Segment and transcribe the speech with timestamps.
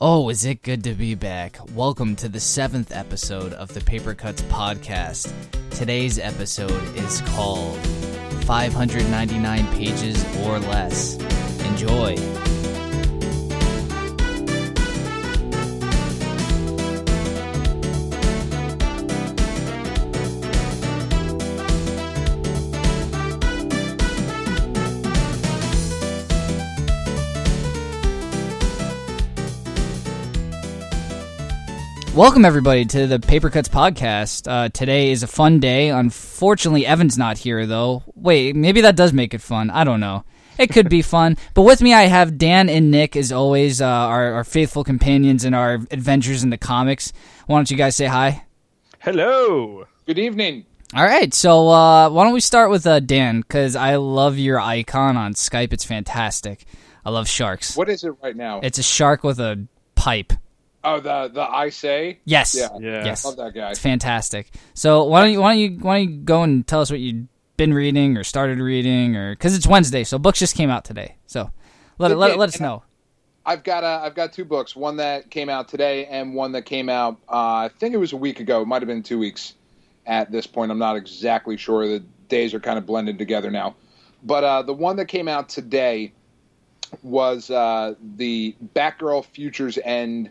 [0.00, 1.58] Oh, is it good to be back?
[1.74, 5.32] Welcome to the seventh episode of the Paper Cuts podcast.
[5.70, 7.76] Today's episode is called
[8.44, 11.16] 599 Pages or Less.
[11.64, 12.14] Enjoy.
[32.18, 34.50] Welcome, everybody, to the Paper Cuts podcast.
[34.50, 35.90] Uh, today is a fun day.
[35.90, 38.02] Unfortunately, Evan's not here, though.
[38.16, 39.70] Wait, maybe that does make it fun.
[39.70, 40.24] I don't know.
[40.58, 41.36] It could be fun.
[41.54, 45.44] But with me, I have Dan and Nick, as always, uh, our, our faithful companions
[45.44, 47.12] in our adventures in the comics.
[47.46, 48.46] Why don't you guys say hi?
[48.98, 49.86] Hello.
[50.04, 50.66] Good evening.
[50.96, 53.42] All right, so uh, why don't we start with uh, Dan?
[53.42, 55.72] Because I love your icon on Skype.
[55.72, 56.64] It's fantastic.
[57.04, 57.76] I love sharks.
[57.76, 58.58] What is it right now?
[58.64, 60.32] It's a shark with a pipe.
[60.84, 62.20] Oh, the the I say.
[62.24, 62.54] Yes.
[62.54, 62.68] Yeah.
[62.80, 63.04] Yeah.
[63.04, 63.24] Yes.
[63.24, 63.70] Love that guy.
[63.70, 64.50] It's fantastic.
[64.74, 67.00] So why don't you why don't you why don't you go and tell us what
[67.00, 67.26] you've
[67.56, 71.16] been reading or started reading or because it's Wednesday, so books just came out today.
[71.26, 71.50] So
[71.98, 72.84] let They let, did, let us know.
[73.44, 74.76] I've got uh, I've got two books.
[74.76, 77.18] One that came out today, and one that came out.
[77.28, 78.62] Uh, I think it was a week ago.
[78.62, 79.54] It might have been two weeks.
[80.06, 81.86] At this point, I'm not exactly sure.
[81.86, 83.76] The days are kind of blended together now.
[84.22, 86.12] But uh, the one that came out today
[87.02, 90.30] was uh, the Batgirl Futures End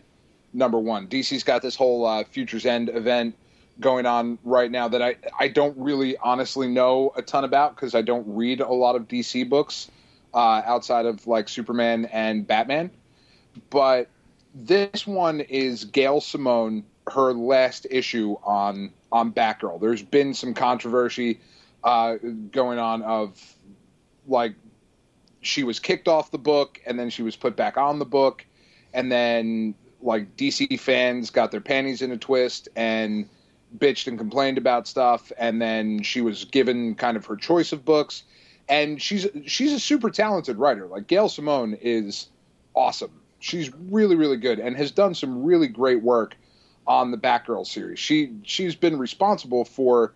[0.52, 1.08] number one.
[1.08, 3.36] DC's got this whole uh, Futures End event
[3.80, 7.94] going on right now that I I don't really honestly know a ton about because
[7.94, 9.90] I don't read a lot of DC books
[10.34, 12.90] uh, outside of like Superman and Batman.
[13.70, 14.08] But
[14.54, 19.80] this one is Gail Simone, her last issue on on Batgirl.
[19.80, 21.40] There's been some controversy
[21.84, 22.16] uh,
[22.50, 23.40] going on of
[24.26, 24.54] like
[25.40, 28.44] she was kicked off the book and then she was put back on the book
[28.92, 33.28] and then like DC fans got their panties in a twist and
[33.76, 37.84] bitched and complained about stuff and then she was given kind of her choice of
[37.84, 38.22] books.
[38.68, 40.86] And she's she's a super talented writer.
[40.86, 42.28] Like Gail Simone is
[42.74, 43.12] awesome.
[43.40, 46.36] She's really really good and has done some really great work
[46.86, 47.98] on the Batgirl series.
[47.98, 50.14] She she's been responsible for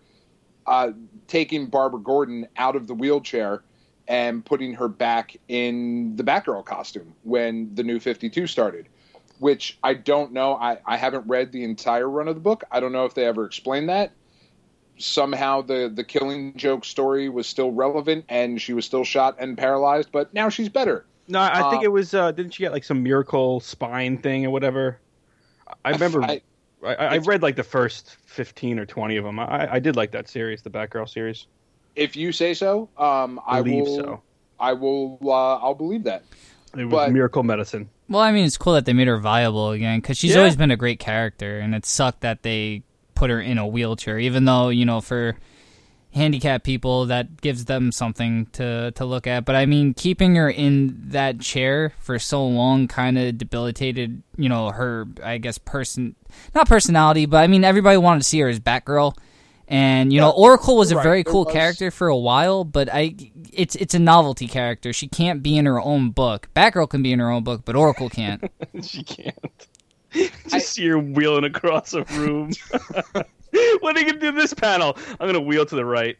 [0.65, 0.91] uh,
[1.27, 3.63] taking Barbara Gordon out of the wheelchair
[4.07, 8.89] and putting her back in the Batgirl costume when the new 52 started,
[9.39, 10.55] which I don't know.
[10.55, 12.63] I, I haven't read the entire run of the book.
[12.71, 14.11] I don't know if they ever explained that.
[14.97, 19.57] Somehow the, the killing joke story was still relevant and she was still shot and
[19.57, 21.05] paralyzed, but now she's better.
[21.27, 22.13] No, I think Uh, it was.
[22.13, 24.99] Uh, didn't she get like some miracle spine thing or whatever?
[25.83, 26.21] I remember.
[26.23, 26.41] I, I-
[26.85, 29.39] I, I read like the first fifteen or twenty of them.
[29.39, 31.47] I, I did like that series, the Batgirl series.
[31.95, 33.95] If you say so, um, I believe will.
[33.95, 34.21] so.
[34.59, 35.17] I will.
[35.23, 36.23] Uh, I'll believe that.
[36.77, 37.89] It was But- miracle medicine.
[38.09, 40.39] Well, I mean, it's cool that they made her viable again because she's Yeah.
[40.39, 42.83] always been a great character, and it sucked that they
[43.15, 44.19] put her in a wheelchair.
[44.19, 45.35] Even though you know, for
[46.13, 49.45] handicapped people, that gives them something to to look at.
[49.45, 54.49] But I mean, keeping her in that chair for so long kind of debilitated, you
[54.49, 56.15] know, her I guess person,
[56.53, 59.15] not personality, but I mean, everybody wanted to see her as Batgirl.
[59.67, 62.89] And you know, Oracle was a right, very cool was- character for a while, but
[62.91, 63.15] I,
[63.51, 64.91] it's it's a novelty character.
[64.93, 66.49] She can't be in her own book.
[66.55, 68.43] Batgirl can be in her own book, but Oracle can't.
[68.83, 69.67] she can't.
[70.47, 72.51] Just see her wheeling across a room.
[73.79, 74.97] what are you gonna do this panel?
[75.19, 76.17] I'm gonna wheel to the right.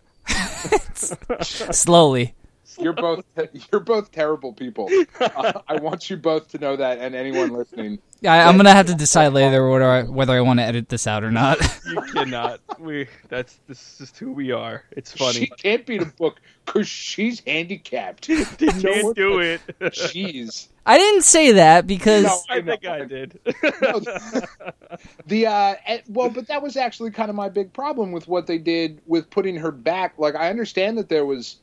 [1.42, 2.34] Slowly.
[2.80, 3.24] You're both
[3.72, 4.90] you're both terrible people.
[5.20, 8.00] Uh, I want you both to know that, and anyone listening.
[8.26, 11.08] I, I'm gonna have to decide later whether I, whether I want to edit this
[11.08, 11.58] out or not.
[11.86, 12.60] You cannot.
[12.80, 13.08] we.
[13.30, 14.84] That's this is who we are.
[14.92, 15.34] It's funny.
[15.34, 18.30] She can't be the book because she's handicapped.
[18.30, 19.62] You can't do it.
[19.80, 20.70] Jeez.
[20.86, 22.40] I didn't say that because No.
[22.50, 23.40] I think I did.
[23.82, 24.00] No,
[25.28, 25.76] the uh,
[26.08, 29.30] well, but that was actually kind of my big problem with what they did with
[29.30, 30.16] putting her back.
[30.18, 31.58] Like, I understand that there was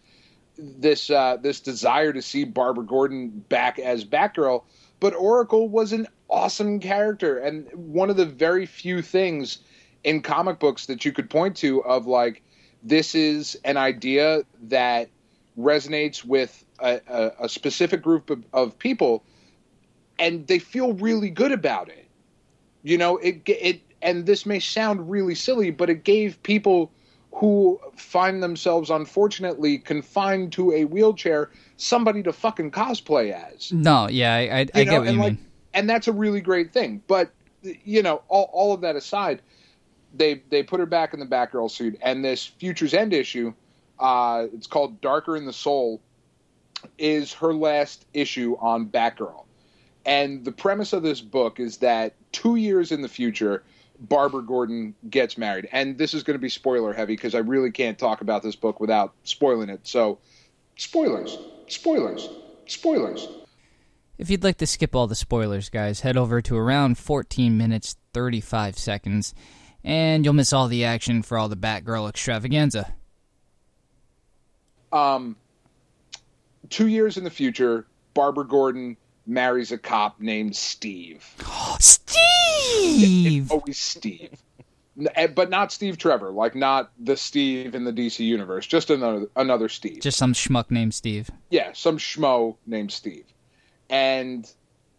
[0.58, 4.62] this uh, this desire to see Barbara Gordon back as Batgirl,
[5.00, 9.58] but Oracle was an awesome character and one of the very few things
[10.04, 12.42] in comic books that you could point to of like
[12.82, 15.08] this is an idea that
[15.58, 19.24] resonates with a, a, a specific group of, of people
[20.18, 22.06] and they feel really good about it.
[22.82, 26.92] You know it it and this may sound really silly but it gave people
[27.32, 34.34] who find themselves unfortunately confined to a wheelchair somebody to fucking cosplay as no, yeah,
[34.34, 35.46] I, I, I get know, what and you like, mean.
[35.74, 37.02] and that's a really great thing.
[37.06, 37.30] But
[37.62, 39.42] you know, all, all of that aside,
[40.14, 43.54] they they put her back in the Batgirl suit, and this Futures End issue,
[43.98, 46.00] uh, it's called Darker in the Soul,
[46.98, 49.44] is her last issue on Batgirl,
[50.04, 53.62] And the premise of this book is that two years in the future,
[54.00, 55.68] Barbara Gordon gets married.
[55.72, 58.56] And this is going to be spoiler heavy because I really can't talk about this
[58.56, 59.80] book without spoiling it.
[59.86, 60.18] So,
[60.76, 61.36] spoilers,
[61.68, 62.28] spoilers,
[62.66, 63.28] spoilers.
[64.16, 67.96] If you'd like to skip all the spoilers, guys, head over to around 14 minutes
[68.12, 69.34] 35 seconds,
[69.84, 72.94] and you'll miss all the action for all the Batgirl extravaganza.
[74.92, 75.36] Um,
[76.68, 78.96] two years in the future, Barbara Gordon
[79.30, 81.24] marries a cop named Steve.
[81.78, 83.42] Steve!
[83.44, 84.42] It's always Steve.
[85.14, 89.28] Eh, but not Steve Trevor, like not the Steve in the DC universe, just another
[89.36, 90.00] another Steve.
[90.02, 91.30] Just some schmuck named Steve.
[91.48, 93.24] Yeah, some schmo named Steve.
[93.88, 94.50] And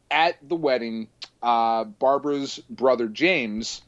[0.09, 1.07] at the wedding,
[1.43, 3.81] uh, Barbara's brother James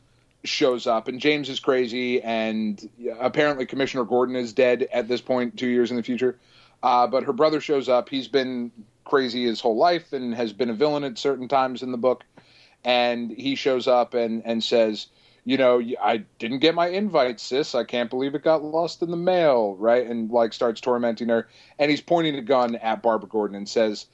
[0.43, 5.57] shows up, and James is crazy, and apparently Commissioner Gordon is dead at this point,
[5.57, 6.37] two years in the future.
[6.83, 8.09] Uh, but her brother shows up.
[8.09, 8.71] He's been
[9.03, 12.23] crazy his whole life and has been a villain at certain times in the book.
[12.83, 15.07] And he shows up and, and says,
[15.45, 17.75] you know, I didn't get my invite, sis.
[17.75, 20.05] I can't believe it got lost in the mail, right?
[20.05, 21.47] And like starts tormenting her.
[21.79, 24.05] And he's pointing a gun at Barbara Gordon and says,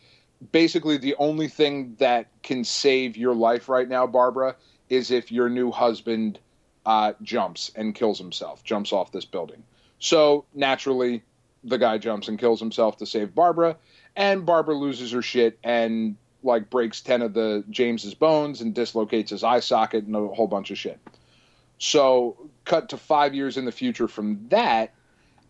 [0.51, 4.55] basically the only thing that can save your life right now, Barbara,
[4.89, 6.39] is if your new husband
[6.85, 9.63] uh, jumps and kills himself, jumps off this building.
[9.99, 11.23] So naturally,
[11.63, 13.77] the guy jumps and kills himself to save Barbara,
[14.19, 19.31] and Barbara loses her shit and like breaks ten of the James's bones and dislocates
[19.31, 20.99] his eye socket and a whole bunch of shit.
[21.79, 22.35] So,
[22.65, 24.93] cut to five years in the future from that,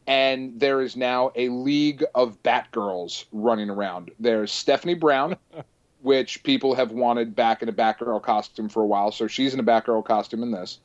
[0.05, 4.11] and there is now a league of Batgirls running around.
[4.19, 5.35] There's Stephanie Brown,
[6.01, 9.59] which people have wanted back in a Batgirl costume for a while, so she's in
[9.59, 10.77] a Batgirl costume in this.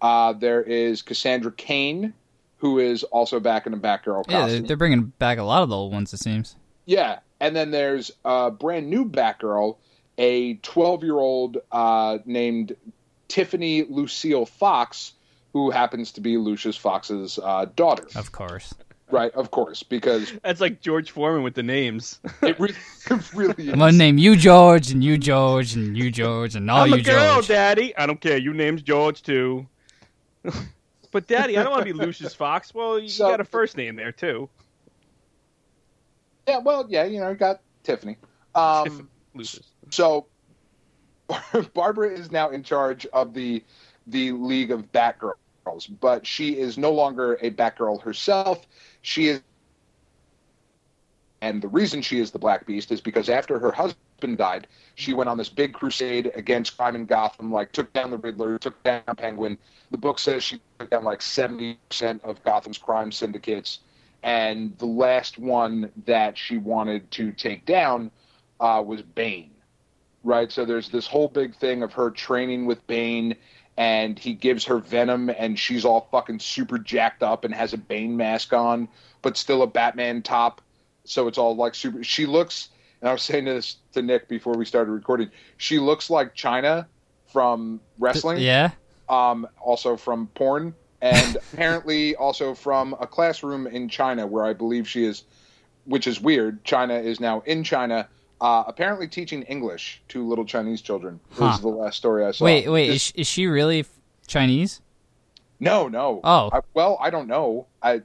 [0.00, 2.14] Uh, there is Cassandra Cain,
[2.58, 4.48] who is also back in a Batgirl costume.
[4.48, 6.54] they're, they're bringing back a lot of the old ones, it seems.
[6.86, 9.76] Yeah, and then there's a brand new Batgirl,
[10.16, 12.74] a 12 year old uh, named
[13.28, 15.12] Tiffany Lucille Fox,
[15.52, 18.06] who happens to be Lucius Fox's uh, daughter.
[18.14, 18.72] Of course.
[19.10, 22.18] Right, of course, because That's like George Foreman with the names.
[22.40, 22.70] it, re-
[23.10, 23.72] it really is.
[23.72, 26.94] I'm gonna name you George, and you George, and you George, and all I'm you
[26.94, 27.48] a girl, George.
[27.48, 27.94] Daddy.
[27.96, 28.38] I don't care.
[28.38, 29.66] Your name's George too.
[31.10, 32.72] but Daddy, I don't want to be Lucius Fox.
[32.72, 34.48] Well, you So- got a first name there too.
[36.46, 38.16] Yeah, well, yeah, you know, you got Tiffany.
[38.54, 39.08] Um,
[39.90, 40.26] so
[41.74, 43.62] Barbara is now in charge of the
[44.06, 48.66] the League of Batgirls, but she is no longer a Batgirl herself.
[49.02, 49.42] She is,
[51.40, 54.66] and the reason she is the Black Beast is because after her husband died,
[54.96, 57.52] she went on this big crusade against crime in Gotham.
[57.52, 59.56] Like took down the Riddler, took down Penguin.
[59.90, 63.78] The book says she took down like seventy percent of Gotham's crime syndicates,
[64.22, 68.10] and the last one that she wanted to take down
[68.60, 69.50] uh, was Bane
[70.24, 70.52] right?
[70.52, 73.34] So there's this whole big thing of her training with Bane,
[73.76, 77.78] and he gives her Venom, and she's all fucking super jacked up and has a
[77.78, 78.88] Bane mask on,
[79.22, 80.60] but still a Batman top.
[81.04, 82.04] So it's all like super.
[82.04, 82.68] She looks,
[83.00, 85.30] and I was saying this to Nick before we started recording.
[85.56, 86.86] She looks like Chyna
[87.32, 88.70] from wrestling, Yeah.
[89.08, 94.88] um, also from porn, and apparently also from a classroom in China where I believe
[94.88, 95.24] she is,
[95.84, 96.64] which is weird.
[96.64, 98.08] Chyna is now in China.
[98.40, 101.20] Uh, apparently teaching English to little Chinese children.
[101.32, 101.46] Huh.
[101.46, 102.44] This is the last story I saw.
[102.44, 102.88] Wait, wait.
[102.88, 103.84] This- Is, she- is she really
[104.26, 104.80] Chinese?
[105.60, 106.20] no, no.
[106.24, 106.50] Oh.
[106.52, 107.66] I, well, I don't know.
[107.82, 108.02] I,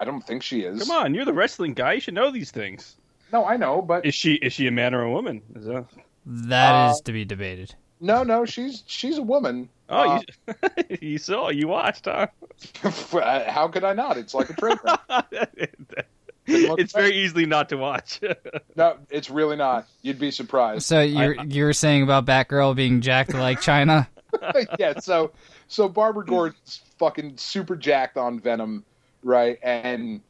[0.00, 0.80] I don't think she is.
[0.82, 1.92] Come on, you're the wrestling guy.
[1.94, 2.96] You should know these things.
[3.32, 5.42] No, I know, but Is she is she a man or a woman?
[5.54, 5.84] Is that...
[6.26, 7.74] That is Uh, to be debated.
[8.00, 8.44] No, no.
[8.44, 9.68] She's she's a woman.
[9.88, 10.52] Oh, Uh,
[10.90, 12.26] you, you saw, you watched, huh?
[12.82, 14.18] how could I not?
[14.18, 15.70] It's like a train wreck.
[16.46, 18.20] it's very easily not to watch.
[18.76, 19.86] No, it's really not.
[20.02, 20.84] You'd be surprised.
[20.84, 24.06] So you're you were saying about Batgirl being jacked like Chyna?
[24.78, 25.32] yeah, so
[25.68, 28.84] so Barbara Gordon's fucking super jacked on Venom,
[29.22, 29.58] right?
[29.62, 30.20] And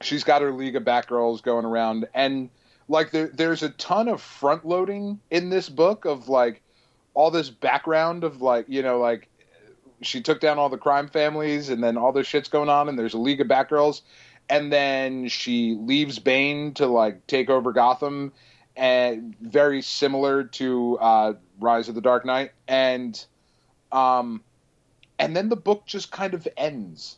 [0.00, 2.50] she's got her League of Batgirls going around, and
[2.88, 6.62] like there, there's a ton of front loading in this book of like
[7.14, 9.28] all this background of like you know like
[10.02, 12.98] she took down all the crime families, and then all this shit's going on, and
[12.98, 14.02] there's a League of Batgirls,
[14.48, 18.32] and then she leaves Bane to like take over Gotham,
[18.76, 23.24] and very similar to uh, Rise of the Dark Knight, and
[23.90, 24.42] um,
[25.18, 27.16] and then the book just kind of ends.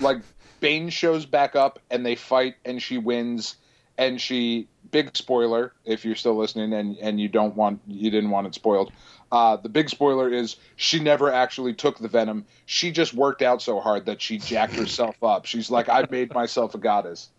[0.00, 0.22] Like
[0.60, 3.56] Bane shows back up, and they fight, and she wins,
[3.98, 8.30] and she big spoiler if you're still listening and and you don't want you didn't
[8.30, 8.92] want it spoiled.
[9.32, 12.44] Uh, the big spoiler is she never actually took the venom.
[12.66, 15.46] She just worked out so hard that she jacked herself up.
[15.46, 17.30] She's like, I made myself a goddess.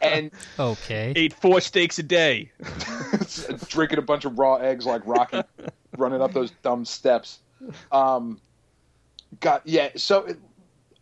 [0.00, 1.12] and Okay.
[1.14, 2.50] Ate four steaks a day.
[3.68, 5.42] drinking a bunch of raw eggs like Rocky,
[5.98, 7.40] running up those dumb steps.
[7.92, 8.40] Um,
[9.40, 9.90] got yeah.
[9.96, 10.38] So it,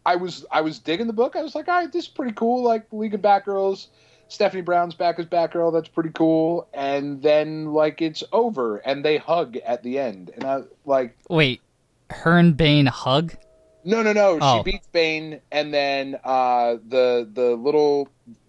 [0.04, 1.36] I was I was digging the book.
[1.36, 2.64] I was like, all right, this is pretty cool.
[2.64, 3.86] Like League of Batgirls,
[4.28, 5.72] Stephanie Brown's back as Batgirl.
[5.72, 6.68] That's pretty cool.
[6.74, 11.60] And then like it's over, and they hug at the end, and I like Wait,
[12.10, 13.34] her and Bane hug?
[13.84, 14.38] no no no.
[14.40, 14.58] Oh.
[14.58, 18.08] She beats Bane, and then uh, the the little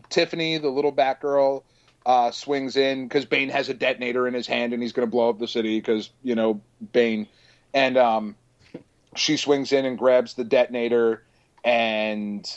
[0.09, 1.63] Tiffany, the little Batgirl.
[2.05, 5.11] Uh, swings in because Bane has a detonator in his hand and he's going to
[5.11, 6.61] blow up the city because you know
[6.93, 7.27] Bane,
[7.73, 8.35] and um,
[9.13, 11.23] she swings in and grabs the detonator
[11.65, 12.49] and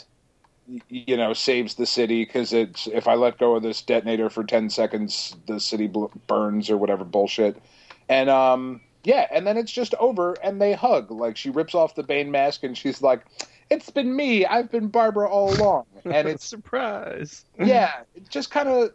[0.89, 4.43] you know saves the city because it's if I let go of this detonator for
[4.43, 7.61] ten seconds the city bl- burns or whatever bullshit,
[8.09, 11.95] and um, yeah, and then it's just over and they hug like she rips off
[11.95, 13.25] the Bane mask and she's like,
[13.69, 17.45] "It's been me, I've been Barbara all along," and it's surprise.
[17.59, 18.91] yeah, it just kind of,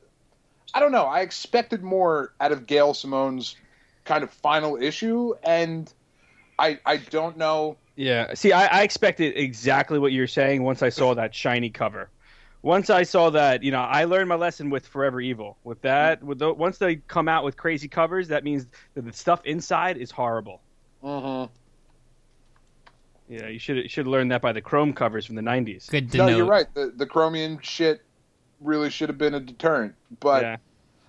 [0.75, 1.04] I don't know.
[1.04, 3.56] I expected more out of Gail Simone's
[4.04, 5.92] kind of final issue, and
[6.59, 7.76] I I don't know.
[7.96, 8.34] Yeah.
[8.34, 12.10] See, I, I expected exactly what you're saying once I saw that shiny cover.
[12.62, 15.56] Once I saw that, you know, I learned my lesson with Forever Evil.
[15.64, 19.12] With that, with the, once they come out with crazy covers, that means that the
[19.12, 20.60] stuff inside is horrible.
[21.02, 21.52] Mm-hmm.
[23.28, 25.88] Yeah, you should should learn that by the Chrome covers from the '90s.
[25.88, 26.36] Good to No, know.
[26.36, 26.72] you're right.
[26.74, 28.02] The the Chromium shit
[28.60, 30.56] really should have been a deterrent, but yeah.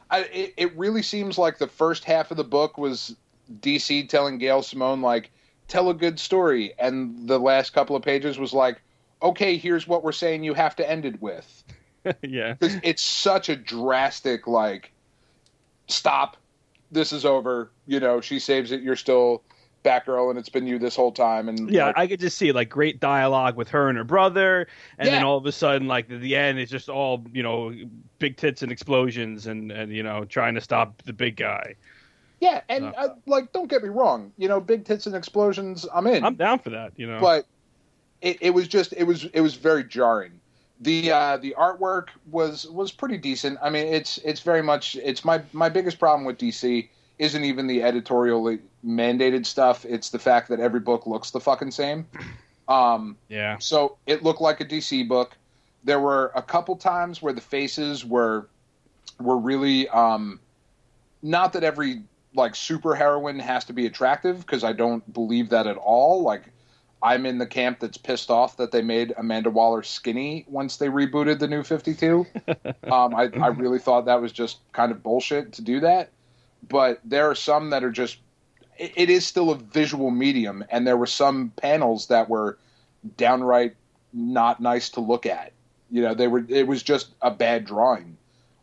[0.10, 3.15] I, it, it really seems like the first half of the book was
[3.62, 5.32] DC telling Gail Simone like
[5.68, 8.82] tell a good story, and the last couple of pages was like,
[9.22, 11.64] okay, here's what we're saying you have to end it with.
[12.22, 12.56] yeah.
[12.62, 14.92] it's such a drastic like
[15.88, 16.38] stop
[16.92, 19.42] this is over you know she saves it you're still
[19.88, 22.52] batgirl and it's been you this whole time and Yeah, like, I could just see
[22.52, 26.12] like great dialogue with her and her brother, and then all of a sudden, like
[26.12, 27.74] at the end, it's just all you know,
[28.20, 31.76] big tits and explosions, and and you know, trying to stop the big guy.
[32.39, 35.86] Yeah and Uh, uh, like don't get me wrong you know big tits and explosions
[35.94, 36.24] i'm in.
[36.24, 36.94] I'm down for that.
[36.96, 37.46] You know, but
[38.22, 40.39] it, it was just it was it was very jarring.
[40.82, 43.58] The uh the artwork was was pretty decent.
[43.62, 46.88] I mean it's it's very much it's my my biggest problem with dc
[47.20, 49.86] isn't even the editorially mandated stuff.
[49.86, 52.06] It's the fact that every book looks the fucking same.
[52.67, 55.38] Um yeah, so it looked like a DC book.
[55.86, 58.48] There were a couple times where the faces were
[59.22, 60.41] were really um,
[61.24, 62.01] not that every
[62.38, 66.22] like super heroine has to be attractive because I don't believe that at all.
[66.22, 66.44] Like
[67.01, 70.88] I'm in the camp that's pissed off that they made Amanda Waller skinny once they
[70.88, 72.25] rebooted the New Fifty Two.
[72.91, 76.12] um, I, I really thought that was just kind of bullshit to do that.
[76.67, 78.17] But there are some that are just
[78.77, 82.58] it, it is still a visual medium, and there were some panels that were
[83.15, 83.75] downright
[84.13, 85.51] not nice to look at.
[85.91, 86.46] You know, they were.
[86.48, 88.17] It was just a bad drawing.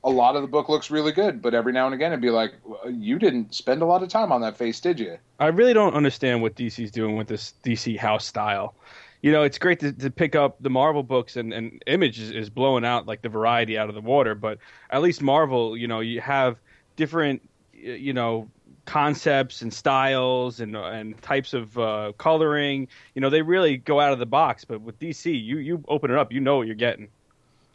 [0.04, 2.30] A lot of the book looks really good, but every now and again it'd be
[2.30, 2.52] like,
[2.88, 5.94] "You didn't spend a lot of time on that face, did you?" I really don't
[5.94, 8.75] understand what DC's doing with this DC house style.
[9.23, 12.30] You know, it's great to, to pick up the Marvel books, and, and Image is,
[12.30, 14.34] is blowing out like the variety out of the water.
[14.34, 14.58] But
[14.90, 16.58] at least Marvel, you know, you have
[16.96, 17.40] different,
[17.73, 18.50] you know,
[18.84, 22.88] concepts and styles and and types of uh, coloring.
[23.14, 24.64] You know, they really go out of the box.
[24.64, 27.08] But with DC, you you open it up, you know what you're getting.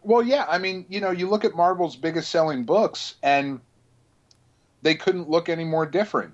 [0.10, 0.46] Well, yeah.
[0.50, 3.62] I mean, you know, you look at Marvel's biggest selling books, and
[4.82, 6.34] they couldn't look any more different.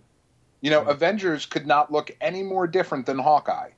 [0.62, 3.72] You know, Avengers could not look any more different than Hawkeye.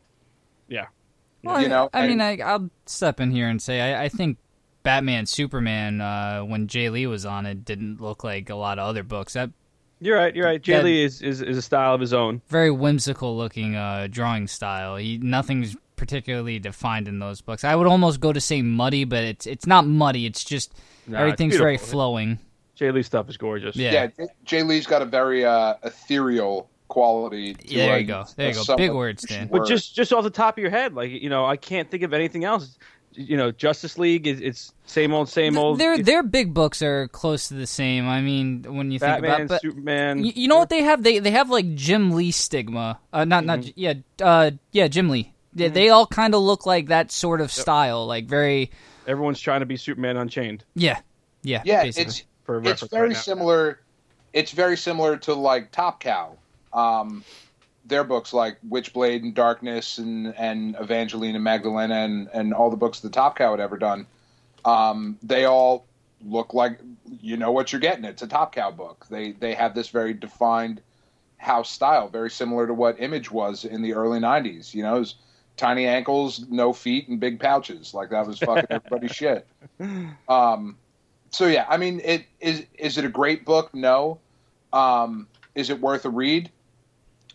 [1.43, 4.09] Well, you know, I, I mean, I, I'll step in here and say I, I
[4.09, 4.37] think
[4.83, 8.87] Batman Superman uh, when Jae Lee was on it didn't look like a lot of
[8.87, 9.33] other books.
[9.33, 9.51] That
[9.99, 10.35] You're right.
[10.35, 10.61] You're right.
[10.61, 10.81] Jay Yeah.
[10.81, 12.41] Lee is, is is a style of his own.
[12.49, 14.97] very whimsical looking uh, drawing style.
[14.97, 17.65] He nothing's particularly defined in those books.
[17.65, 20.25] I would almost go to say muddy, but it's it's not muddy.
[20.25, 20.73] It's just
[21.07, 22.39] Nah, everything's it's very flowing.
[22.79, 23.75] Jae Lee stuff is gorgeous.
[23.75, 23.91] Yeah.
[23.91, 24.07] Yeah,
[24.45, 27.55] J- Jae Lee's got a very uh, ethereal quality.
[27.55, 28.25] To, Yeah, there uh, you go.
[28.35, 28.75] There you go.
[28.75, 29.47] Big words, Dan.
[29.51, 32.03] But just just off the top of your head, like you know, I can't think
[32.03, 32.77] of anything else.
[33.13, 35.79] You know, Justice League is it's same old, same old.
[35.79, 38.07] Their their big books are close to the same.
[38.07, 40.23] I mean, when you think about, but Superman.
[40.23, 41.01] you, you know what they have?
[41.01, 42.99] They they have like Jim Lee stigma.
[43.11, 43.71] Uh, not not Mm-hmm.
[43.75, 45.33] yeah uh yeah Jim Lee.
[45.57, 48.71] They, they all kind of look like that sort of style, like very
[49.05, 50.99] Everyone's trying to be Superman Unchained yeah
[51.43, 52.09] yeah yeah, basically.
[52.09, 53.79] it's for it's very right similar.
[54.33, 56.37] It's very similar to like Top Cow.
[56.73, 57.23] Um,
[57.85, 62.77] their books like Witchblade and Darkness and and Evangeline and Magdalena and and all the
[62.77, 64.07] books that Top Cow had ever done.
[64.65, 65.85] Um, they all
[66.23, 66.79] look like
[67.21, 68.05] you know what you're getting.
[68.05, 69.05] It's a Top Cow book.
[69.09, 70.81] They they have this very defined
[71.37, 74.73] house style, very similar to what Image was in the early '90s.
[74.73, 75.15] You know, it was
[75.57, 77.93] tiny ankles, no feet, and big pouches.
[77.93, 79.47] Like that was fucking everybody's shit.
[80.29, 80.77] Um,
[81.31, 82.65] so yeah, I mean, it is.
[82.77, 83.73] Is it a great book?
[83.73, 84.19] No.
[84.71, 86.49] Um, is it worth a read?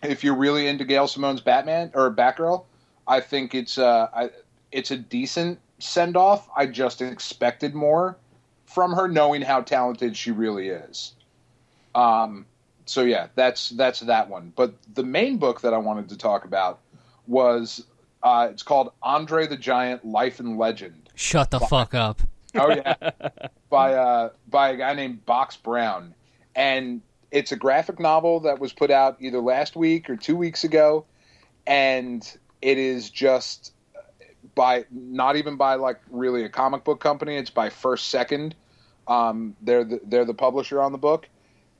[0.02, 2.64] If you're really into Gail Simone's Batman or Batgirl,
[3.06, 4.30] I think it's uh, I,
[4.70, 6.48] it's a decent send off.
[6.56, 8.16] I just expected more
[8.66, 11.12] from her, knowing how talented she really is.
[11.94, 12.46] Um,
[12.86, 14.52] so yeah, that's that's that one.
[14.56, 16.80] But the main book that I wanted to talk about
[17.26, 17.84] was
[18.22, 21.10] uh, it's called Andre the Giant: Life and Legend.
[21.14, 22.22] Shut the fuck up.
[22.54, 22.94] Oh yeah,
[23.70, 26.14] by uh, by a guy named Box Brown,
[26.54, 27.00] and
[27.30, 31.04] it's a graphic novel that was put out either last week or two weeks ago,
[31.66, 33.72] and it is just
[34.54, 37.36] by not even by like really a comic book company.
[37.36, 38.54] It's by First Second.
[39.08, 41.28] Um, they're the, they're the publisher on the book,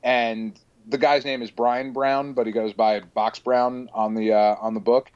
[0.03, 4.33] and the guy's name is Brian Brown, but he goes by Box Brown on the
[4.33, 5.11] uh, on the book,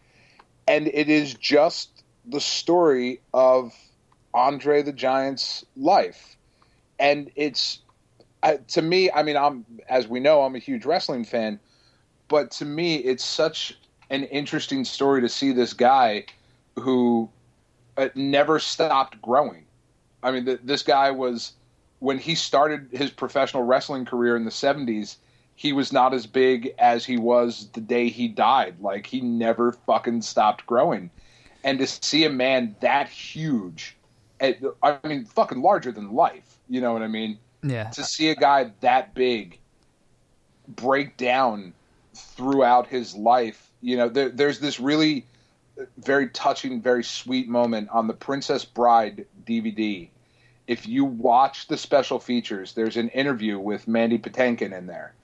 [0.68, 3.74] and it is just the story of
[4.34, 6.38] Andre the Giant's life,
[7.00, 7.80] and it's
[8.70, 9.10] to me.
[9.12, 11.60] I mean, I'm as we know, I'm a huge wrestling fan,
[12.28, 13.78] but to me, it's such
[14.10, 16.26] an interesting story to see this guy
[16.76, 17.30] who
[17.98, 19.66] uh, never stopped growing.
[20.24, 21.54] I mean, th- this guy was
[22.00, 25.18] when he started his professional wrestling career in the 70s,
[25.58, 28.76] he was not as big as he was the day he died.
[28.80, 31.10] Like he never fucking stopped growing.
[31.64, 33.98] And to see a man that huge,
[34.40, 37.40] I mean, fucking larger than life, you know what I mean?
[37.64, 37.90] Yeah.
[37.90, 39.58] To see a guy that big
[40.68, 41.74] break down
[42.14, 45.26] throughout his life, you know, there, there's this really
[45.98, 50.08] very touching, very sweet moment on the Princess Bride DVD.
[50.68, 55.16] If you watch the special features, there's an interview with Mandy Patinkin in there,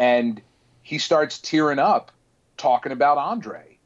[0.00, 0.40] and
[0.82, 2.10] he starts tearing up
[2.56, 3.76] talking about Andre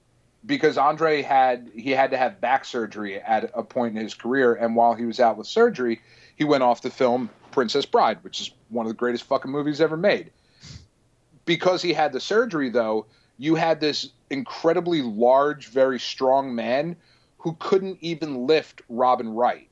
[0.46, 4.54] because Andre had he had to have back surgery at a point in his career,
[4.54, 6.00] and while he was out with surgery,
[6.36, 9.80] he went off to film Princess Bride, which is one of the greatest fucking movies
[9.80, 10.30] ever made.
[11.46, 13.06] Because he had the surgery, though,
[13.36, 16.96] you had this incredibly large, very strong man
[17.38, 19.68] who couldn't even lift Robin Wright.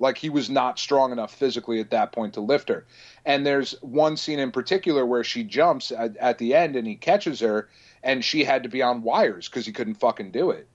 [0.00, 2.86] Like he was not strong enough physically at that point to lift her.
[3.24, 6.96] And there's one scene in particular where she jumps at, at the end and he
[6.96, 7.68] catches her,
[8.02, 10.66] and she had to be on wires because he couldn't fucking do it.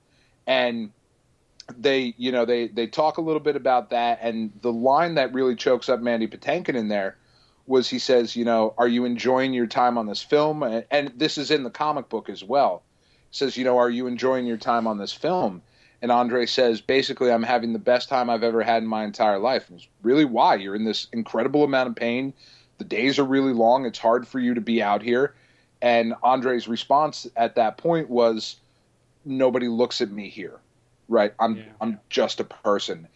[0.45, 0.91] And
[1.75, 5.33] they, you know, they they talk a little bit about that, and the line that
[5.33, 7.17] really chokes up Mandy Patinkin in there
[7.67, 10.61] was he says, you know, are you enjoying your time on this film?
[10.61, 12.83] And, and this is in the comic book as well.
[13.31, 15.63] Says, you know, are you enjoying your time on this film?
[16.05, 19.39] And Andre says, basically, I'm having the best time I've ever had in my entire
[19.39, 19.67] life.
[19.67, 20.53] And it's really, why?
[20.53, 22.31] You're in this incredible amount of pain.
[22.77, 23.87] The days are really long.
[23.87, 25.33] It's hard for you to be out here.
[25.81, 28.57] And Andre's response at that point was,
[29.25, 30.59] nobody looks at me here,
[31.09, 31.33] right?
[31.39, 31.63] I'm yeah.
[31.81, 33.07] I'm just a person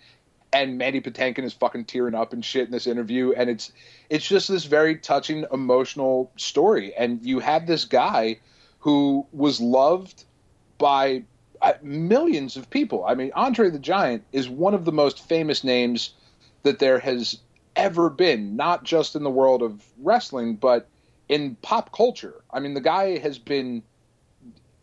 [0.51, 3.71] and Mandy Patinkin is fucking tearing up and shit in this interview, and it's
[4.09, 6.91] it's just this very touching, emotional story.
[6.95, 8.39] And you have this guy
[8.79, 10.23] who was loved
[10.79, 11.21] by
[11.81, 13.05] millions of people.
[13.05, 16.13] I mean, Andre the Giant is one of the most famous names
[16.63, 17.39] that there has
[17.75, 20.87] ever been, not just in the world of wrestling, but
[21.27, 22.41] in pop culture.
[22.51, 23.83] I mean, the guy has been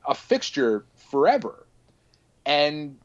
[0.06, 1.66] a fixture forever.
[2.44, 2.98] And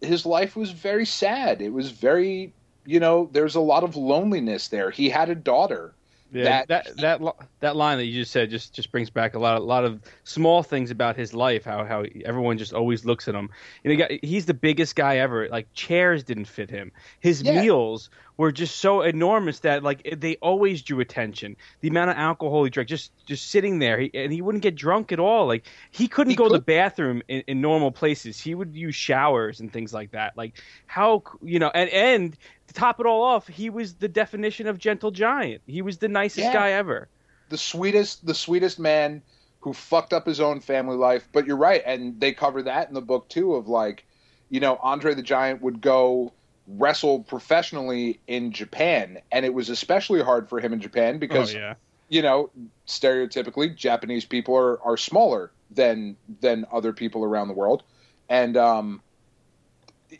[0.00, 1.62] his life was very sad.
[1.62, 2.52] It was very,
[2.84, 4.90] you know, there's a lot of loneliness there.
[4.90, 5.94] He had a daughter.
[6.30, 9.38] Yeah, that that that, that line that you just said just just brings back a
[9.38, 11.64] lot a lot of small things about his life.
[11.64, 13.50] How how everyone just always looks at him.
[13.82, 15.48] You know, he's the biggest guy ever.
[15.48, 16.92] Like chairs didn't fit him.
[17.20, 17.62] His yeah.
[17.62, 21.56] meals were just so enormous that like they always drew attention.
[21.80, 24.76] The amount of alcohol he drank, just just sitting there, he, and he wouldn't get
[24.76, 25.46] drunk at all.
[25.46, 26.52] Like he couldn't he go could.
[26.52, 28.40] to the bathroom in, in, normal places.
[28.40, 30.36] He would use showers and things like that.
[30.36, 32.36] Like how you know, and and
[32.68, 35.62] to top it all off, he was the definition of gentle giant.
[35.66, 36.52] He was the nicest yeah.
[36.52, 37.08] guy ever.
[37.48, 39.22] The sweetest, the sweetest man
[39.60, 41.26] who fucked up his own family life.
[41.32, 43.54] But you're right, and they cover that in the book too.
[43.54, 44.04] Of like,
[44.50, 46.32] you know, Andre the Giant would go
[46.68, 51.58] wrestle professionally in Japan, and it was especially hard for him in Japan because, oh,
[51.58, 51.74] yeah.
[52.10, 52.50] you know,
[52.86, 57.82] stereotypically Japanese people are, are smaller than than other people around the world,
[58.28, 59.00] and um,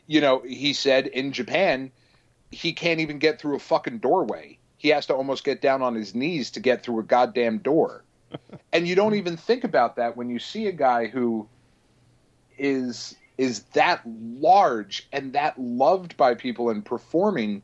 [0.07, 1.91] you know, he said in Japan
[2.51, 4.59] he can't even get through a fucking doorway.
[4.77, 8.05] He has to almost get down on his knees to get through a goddamn door.
[8.73, 11.49] and you don't even think about that when you see a guy who
[12.59, 17.63] is is that large and that loved by people and performing,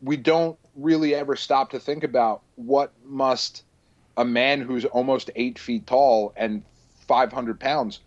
[0.00, 3.62] we don't really ever stop to think about what must
[4.16, 6.62] a man who's almost eight feet tall and
[7.06, 8.00] 500 pounds,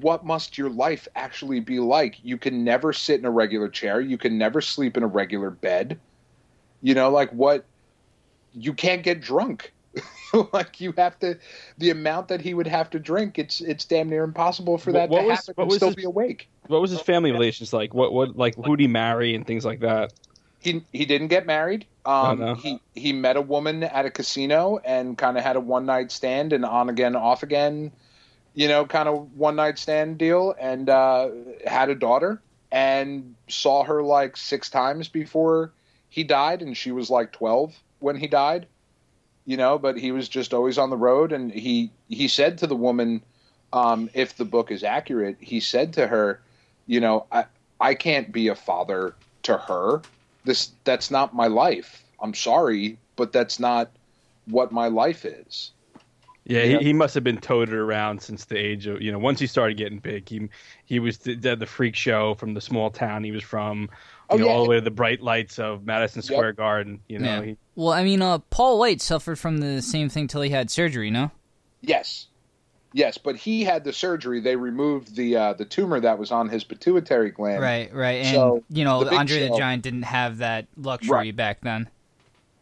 [0.00, 2.16] what must your life actually be like?
[2.22, 4.00] You can never sit in a regular chair.
[4.00, 5.98] You can never sleep in a regular bed.
[6.82, 7.64] You know, like what?
[8.54, 9.72] You can't get drunk.
[10.52, 11.38] like you have to,
[11.76, 15.10] the amount that he would have to drink, it's it's damn near impossible for that
[15.10, 16.48] What to was- happen what was still his- be awake.
[16.68, 17.92] What was his family relations like?
[17.92, 20.12] What what like who did he marry and things like that?
[20.60, 21.84] He he didn't get married.
[22.06, 22.54] Um, Oh, no.
[22.54, 26.10] He he met a woman at a casino and kind of had a one night
[26.12, 27.90] stand and on again off again,
[28.54, 31.30] you know, kind of one night stand deal, and uh,
[31.66, 35.72] had a daughter and saw her like six times before
[36.08, 38.66] he died, and she was like twelve when he died.
[39.44, 42.66] You know, but he was just always on the road, and he he said to
[42.66, 43.22] the woman,
[43.72, 46.40] um, if the book is accurate, he said to her,
[46.86, 47.46] you know, I
[47.80, 50.02] I can't be a father to her
[50.44, 52.04] this that's not my life.
[52.20, 53.90] I'm sorry, but that's not
[54.46, 55.72] what my life is.
[56.44, 56.78] Yeah, Yeah.
[56.78, 59.18] He, he must have been toted around since the age of you know.
[59.18, 60.48] Once he started getting big, he
[60.84, 63.88] he was the, the, the freak show from the small town he was from.
[64.30, 64.52] Oh, You know, yeah.
[64.54, 67.00] all the way to the bright lights of Madison Square Garden.
[67.08, 67.42] You know, Yeah.
[67.42, 70.70] he, Well, I mean, uh, Paul White suffered from the same thing till he had
[70.70, 71.10] surgery.
[71.10, 71.30] No.
[71.82, 72.26] Yes,
[72.92, 74.40] yes, but he had the surgery.
[74.40, 77.60] They removed the uh, the tumor that was on his pituitary gland.
[77.60, 81.10] Right, right, and So, you know, the Big Andre the Giant didn't have that luxury
[81.10, 81.36] Right.
[81.36, 81.88] back then.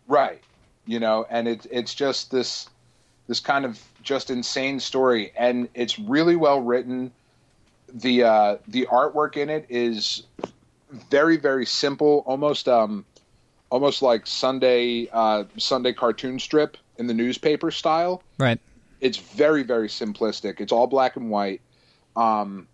[0.09, 0.43] Right.
[0.87, 2.69] You know, and it's it's just this
[3.31, 7.13] this kind of just insane story, and it's really well written.
[7.95, 10.25] The uh, the artwork in it is
[11.11, 13.05] very very simple, almost um
[13.71, 18.25] almost like Sunday uh, Sunday cartoon strip in the newspaper style.
[18.37, 18.59] Right.
[19.01, 20.61] It's very very simplistic.
[20.61, 21.61] It's all black and white.
[22.17, 22.67] Um,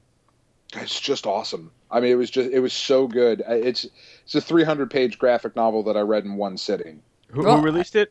[0.73, 1.71] it's just awesome.
[1.91, 3.43] I mean, it was just it was so good.
[3.43, 3.87] Uh, It's
[4.25, 7.03] it's a 300 page graphic novel that I read in one sitting.
[7.29, 8.11] who, Well, who released it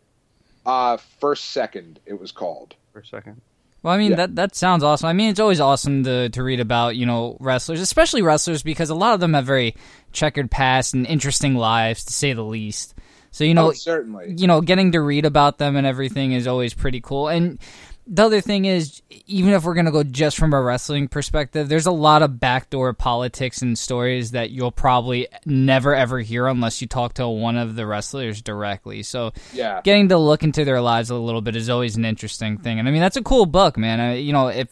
[0.65, 2.75] Uh, first second, it was called.
[2.93, 3.41] First second?
[3.84, 4.17] Well, I mean Yeah.
[4.17, 5.08] that that sounds awesome.
[5.08, 8.89] I mean, it's always awesome to to read about you know wrestlers, especially wrestlers, because
[8.89, 9.75] a lot of them have very
[10.12, 12.95] checkered past and interesting lives, to say the least.
[13.32, 14.34] So you know, oh, certainly.
[14.38, 17.28] you know, getting to read about them and everything is always pretty cool.
[17.28, 17.60] And
[18.08, 21.88] the other thing is, even if we're gonna go just from a wrestling perspective, there's
[21.88, 26.88] a lot of backdoor politics and stories that you'll probably never ever hear unless you
[26.88, 29.02] talk to one of the wrestlers directly.
[29.04, 29.82] So Yeah.
[29.84, 32.78] getting to look into their lives a little bit is always an interesting thing.
[32.80, 34.00] And I mean, that's a cool book, man.
[34.00, 34.68] I, you know, if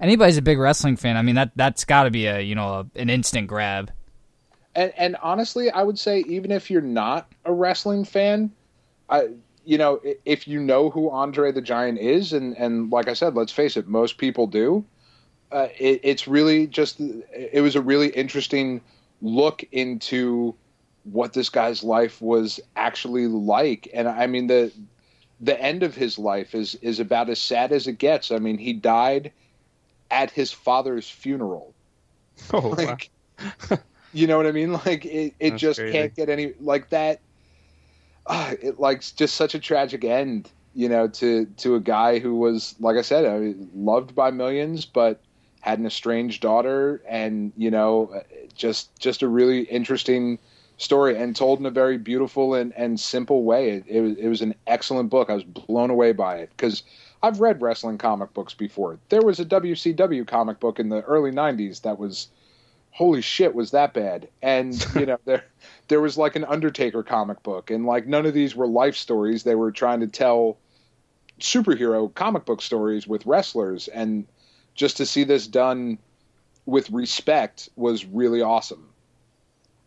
[0.00, 2.68] anybody's a big wrestling fan, I mean that that's got to be a you know
[2.74, 3.90] a, an instant grab.
[4.74, 8.50] And and honestly, I would say even if you're not a wrestling fan,
[9.10, 9.28] I
[9.68, 13.34] you know if you know who Andre the Giant is, and and like I said,
[13.34, 14.82] let's face it, most people do.
[15.52, 18.80] Uh, it, it's really just it was a really interesting
[19.20, 20.54] look into
[21.04, 24.72] what this guy's life was actually like, and I mean the
[25.38, 28.32] the end of his life is is about as sad as it gets.
[28.32, 29.32] I mean, he died
[30.10, 31.74] at his father's funeral.
[32.54, 32.74] Oh, wow.
[32.74, 33.10] like
[34.12, 35.92] you know what i mean like it, it That's just crazy.
[35.92, 37.20] can't get any like that
[38.28, 42.36] uh, it like just such a tragic end you know to to a guy who
[42.36, 45.20] was like i said I mean, loved by millions but
[45.60, 48.22] had an estranged daughter and you know
[48.54, 50.38] just just a really interesting
[50.78, 53.70] story and told in a very beautiful and, and simple way.
[53.70, 55.28] It, it was it was an excellent book.
[55.28, 56.82] I was blown away by it because
[57.22, 58.98] i've read wrestling comic books before.
[59.08, 62.28] There was a wcw comic book in the early 90s that was
[62.90, 65.44] holy shit was that bad and you know there
[65.88, 69.42] there was like an undertaker comic book and like none of these were life stories
[69.42, 70.58] they were trying to tell
[71.40, 74.26] superhero comic book stories with wrestlers and
[74.74, 75.98] just to see this done
[76.66, 78.88] with respect was really awesome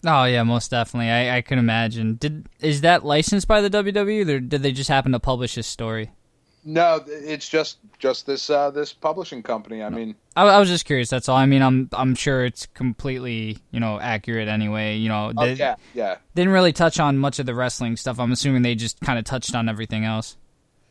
[0.03, 1.11] Oh yeah, most definitely.
[1.11, 2.15] I, I can imagine.
[2.15, 5.67] Did is that licensed by the WWE, or did they just happen to publish his
[5.67, 6.09] story?
[6.63, 10.85] No it's just just this uh this publishing company i mean I, I was just
[10.85, 11.09] curious.
[11.09, 11.35] That's all.
[11.35, 14.95] I mean, I'm I'm sure it's completely you know accurate anyway.
[14.95, 18.17] You know, oh, they yeah yeah didn't really touch on much of the wrestling stuff.
[18.17, 20.37] I'm assuming they just kind of touched on everything else.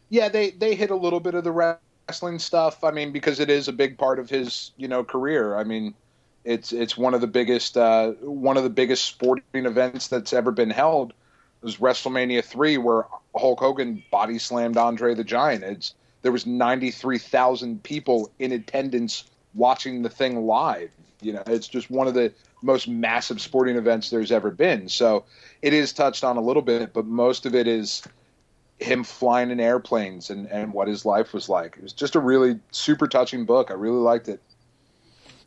[0.09, 3.48] yeah they they hit a little bit of the wrestling stuff i mean because it
[3.50, 5.94] is a big part of his you know career i mean
[6.44, 10.50] it's it's one of the biggest uh, one of the biggest sporting events that's ever
[10.50, 11.12] been held
[11.61, 13.05] it was WrestleMania three where
[13.37, 15.62] Hulk Hogan body slammed Andre the Giant.
[15.64, 20.90] It's there was ninety three thousand people in attendance watching the thing live.
[21.20, 24.88] You know, it's just one of the most massive sporting events there's ever been.
[24.88, 25.25] So
[25.62, 28.03] it is touched on a little bit, but most of it is
[28.79, 31.77] him flying in airplanes and, and what his life was like.
[31.77, 33.70] It was just a really super touching book.
[33.70, 34.40] I really liked it.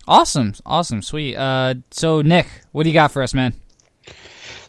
[0.07, 1.35] Awesome, awesome, sweet.
[1.35, 3.53] Uh, so Nick, what do you got for us, man?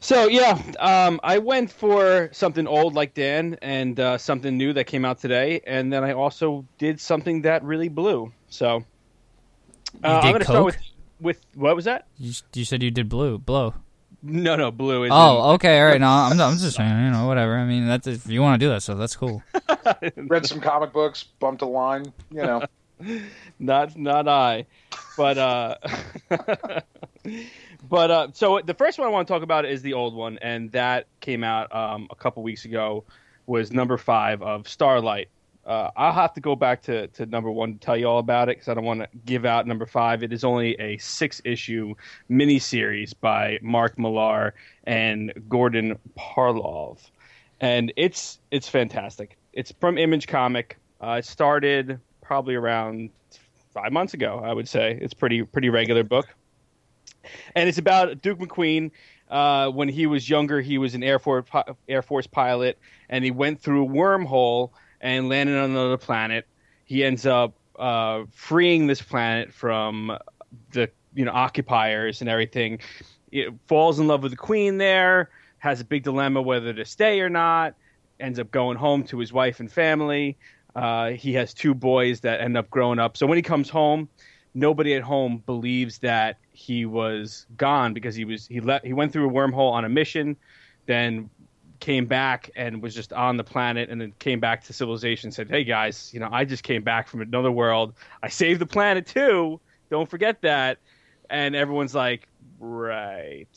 [0.04, 4.84] So yeah, um, I went for something old like Dan and uh, something new that
[4.84, 8.30] came out today, and then I also did something that really blew.
[8.50, 8.84] So
[9.94, 10.52] You Uh, I'm gonna coke.
[10.52, 10.76] start with,
[11.20, 12.06] with what was that?
[12.18, 13.72] you, you said you did blue, blow.
[14.22, 15.10] No, no, blue is.
[15.10, 16.00] Oh, okay, all right.
[16.00, 17.56] No, I'm, I'm just saying, you know, whatever.
[17.56, 19.42] I mean, that's if you want to do that so that's cool.
[20.16, 22.12] Read some comic books, bumped a line.
[22.30, 22.62] You know,
[23.58, 24.66] not not I,
[25.16, 25.76] but uh,
[27.88, 30.38] but uh, so the first one I want to talk about is the old one,
[30.42, 33.04] and that came out um, a couple weeks ago.
[33.46, 35.28] Was number five of Starlight.
[35.66, 38.48] Uh, I'll have to go back to, to number one to tell you all about
[38.48, 40.22] it because I don't want to give out number five.
[40.22, 41.94] It is only a six issue
[42.30, 46.98] miniseries by Mark Millar and Goran Parlov,
[47.60, 49.36] and it's it's fantastic.
[49.52, 50.78] It's from Image Comic.
[51.02, 53.10] Uh, it started probably around
[53.72, 54.40] five months ago.
[54.42, 56.28] I would say it's pretty pretty regular book,
[57.54, 58.90] and it's about Duke McQueen.
[59.28, 61.46] Uh, when he was younger, he was an Air Force
[61.88, 66.46] Air Force pilot, and he went through a wormhole and landed on another planet.
[66.84, 70.16] He ends up uh, freeing this planet from
[70.72, 72.80] the you know occupiers and everything.
[73.32, 75.30] It falls in love with the queen there.
[75.58, 77.74] Has a big dilemma whether to stay or not.
[78.20, 80.36] Ends up going home to his wife and family.
[80.76, 83.16] Uh, he has two boys that end up growing up.
[83.16, 84.08] So when he comes home,
[84.54, 89.12] nobody at home believes that he was gone because he was he let he went
[89.12, 90.36] through a wormhole on a mission,
[90.86, 91.28] then
[91.80, 95.34] came back and was just on the planet and then came back to civilization and
[95.34, 97.92] said, Hey guys, you know, I just came back from another world.
[98.22, 99.60] I saved the planet too.
[99.90, 100.78] Don't forget that.
[101.28, 103.48] And everyone's like, Right.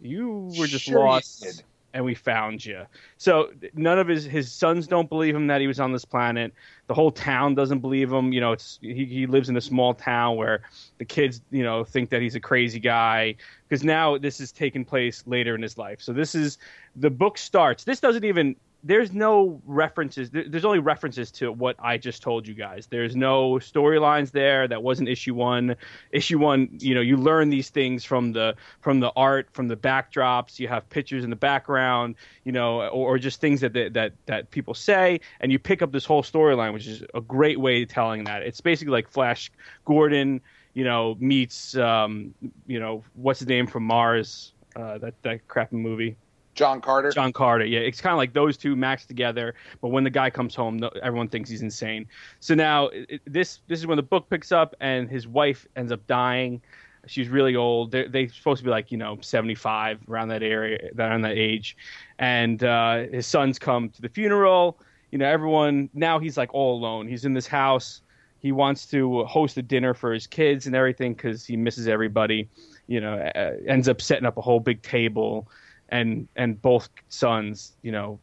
[0.00, 1.62] You were just Sure lost.
[1.92, 2.86] And we found you.
[3.18, 6.52] So none of his his sons don't believe him that he was on this planet.
[6.86, 8.32] The whole town doesn't believe him.
[8.32, 10.62] You know, it's he, he lives in a small town where
[10.98, 13.36] the kids, you know, think that he's a crazy guy
[13.68, 16.00] because now this is taking place later in his life.
[16.00, 16.58] So this is
[16.96, 17.84] the book starts.
[17.84, 20.30] This doesn't even there's no references.
[20.30, 22.86] There's only references to what I just told you guys.
[22.86, 24.66] There's no storylines there.
[24.66, 25.76] That wasn't issue one.
[26.12, 29.76] Issue one, you know, you learn these things from the from the art, from the
[29.76, 30.58] backdrops.
[30.58, 32.14] You have pictures in the background,
[32.44, 35.92] you know, or, or just things that that that people say, and you pick up
[35.92, 38.42] this whole storyline, which is a great way of telling that.
[38.42, 39.50] It's basically like Flash
[39.84, 40.40] Gordon,
[40.74, 42.34] you know, meets, um,
[42.66, 46.16] you know, what's his name from Mars, uh, that that crappy movie.
[46.60, 47.10] John Carter.
[47.10, 47.64] John Carter.
[47.64, 49.54] Yeah, it's kind of like those two maxed together.
[49.80, 52.06] But when the guy comes home, everyone thinks he's insane.
[52.40, 55.90] So now it, this this is when the book picks up, and his wife ends
[55.90, 56.60] up dying.
[57.06, 57.92] She's really old.
[57.92, 61.38] They're, they're supposed to be like you know seventy five around that area, around that
[61.38, 61.78] age,
[62.18, 64.78] and uh, his sons come to the funeral.
[65.12, 67.08] You know, everyone now he's like all alone.
[67.08, 68.02] He's in this house.
[68.40, 72.50] He wants to host a dinner for his kids and everything because he misses everybody.
[72.86, 75.48] You know, uh, ends up setting up a whole big table
[75.90, 78.18] and and both sons, you know,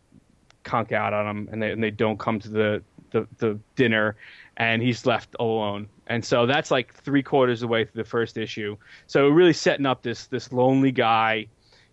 [0.64, 4.16] conk out on him, and they and they don't come to the the, the dinner,
[4.58, 5.88] and he's left alone.
[6.08, 8.78] And so that's like three quarters of the way through the first issue.
[9.08, 11.48] So really setting up this this lonely guy,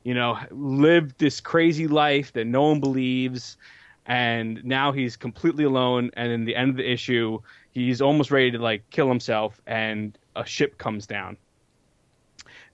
[0.04, 3.56] you know, lived this crazy life that no one believes,
[4.06, 6.10] and now he's completely alone.
[6.16, 7.40] And in the end of the issue,
[7.72, 11.36] he's almost ready to like kill himself, and a ship comes down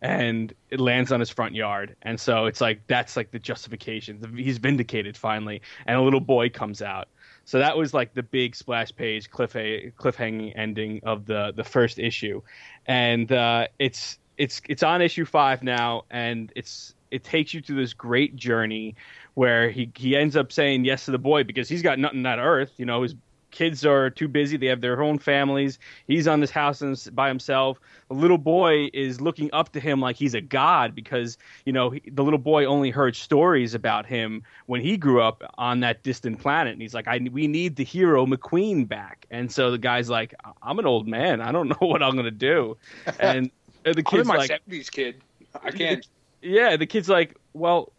[0.02, 1.96] and it lands on his front yard.
[2.02, 4.34] And so it's like that's like the justification.
[4.36, 7.08] He's vindicated finally, and a little boy comes out.
[7.44, 11.98] So that was like the big splash page cliff cliffhanging ending of the the first
[11.98, 12.42] issue,
[12.86, 17.74] and uh, it's it's it's on issue five now, and it's it takes you to
[17.74, 18.94] this great journey
[19.34, 22.38] where he he ends up saying yes to the boy because he's got nothing on
[22.38, 22.72] earth.
[22.76, 23.14] You know, his
[23.50, 25.78] kids are too busy; they have their own families.
[26.06, 27.78] He's on this house by himself.
[28.08, 31.90] The little boy is looking up to him like he's a god because you know
[31.90, 36.02] he, the little boy only heard stories about him when he grew up on that
[36.02, 39.78] distant planet, and he's like, "I we need the hero McQueen back." And so the
[39.78, 41.40] guy's like, "I'm an old man.
[41.40, 42.76] I don't know what I'm gonna do,"
[43.20, 43.50] and.
[43.82, 45.22] the I'm in my like, seventies, kid.
[45.62, 46.06] I can't.
[46.42, 47.92] yeah, the kid's like, well,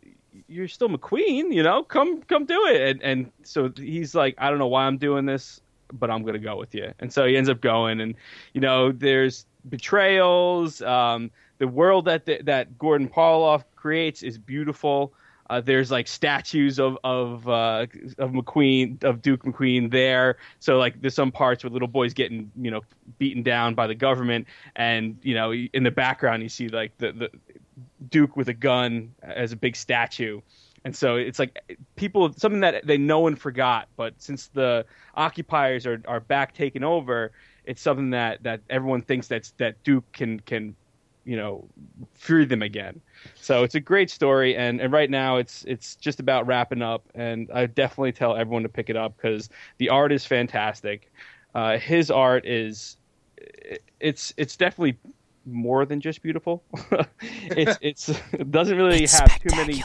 [0.47, 2.81] you're still McQueen, you know, come come do it.
[2.81, 6.39] And and so he's like, I don't know why I'm doing this, but I'm gonna
[6.39, 6.91] go with you.
[6.99, 8.15] And so he ends up going, and
[8.53, 10.81] you know, there's betrayals.
[10.81, 15.13] Um, the world that that Goran Parlov creates is beautiful.
[15.49, 17.85] Uh, there's like statues of of uh,
[18.17, 20.37] of McQueen of Duke McQueen there.
[20.59, 22.81] So like there's some parts where little boys getting you know
[23.19, 27.11] beaten down by the government, and you know in the background you see like the,
[27.11, 27.50] the
[28.09, 30.41] Duke with a gun as a big statue.
[30.83, 31.59] And so it's like
[31.95, 34.85] people something that they know and forgot, but since the
[35.15, 37.31] occupiers are, are back taking over,
[37.65, 40.75] it's something that, that everyone thinks that's that Duke can can
[41.23, 41.67] you know
[42.13, 43.01] free them again.
[43.35, 47.07] So it's a great story, and, and right now it's it's just about wrapping up,
[47.13, 51.11] and I definitely tell everyone to pick it up because the art is fantastic.
[51.53, 52.97] Uh, his art is
[53.99, 54.97] it's it's definitely
[55.45, 56.63] more than just beautiful.
[57.21, 59.83] it's it's it doesn't really it's have too many.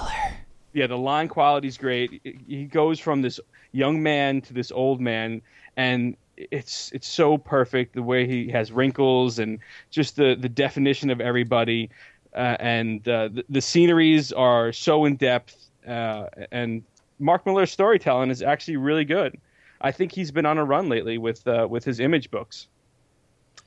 [0.73, 2.21] Yeah, the line quality is great.
[2.47, 3.40] He goes from this
[3.73, 5.40] young man to this old man,
[5.77, 9.59] and it's it's so perfect the way he has wrinkles and
[9.90, 11.90] just the the definition of everybody,
[12.35, 16.83] uh, and uh, the, the sceneries are so in depth, uh, and
[17.19, 19.38] Mark Millar's storytelling is actually really good.
[19.81, 22.69] I think he's been on a run lately with uh, with his image books.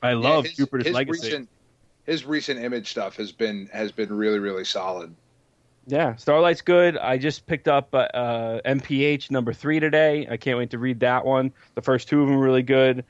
[0.02, 1.26] I love yeah, his, Jupiter's his Legacy.
[1.26, 1.48] Recent,
[2.06, 5.14] his recent image stuff has been has been really really solid.
[5.86, 6.96] Yeah, Starlight's good.
[6.98, 10.26] I just picked up uh, uh, MPH number three today.
[10.30, 11.52] I can't wait to read that one.
[11.74, 13.04] The first two of them really good.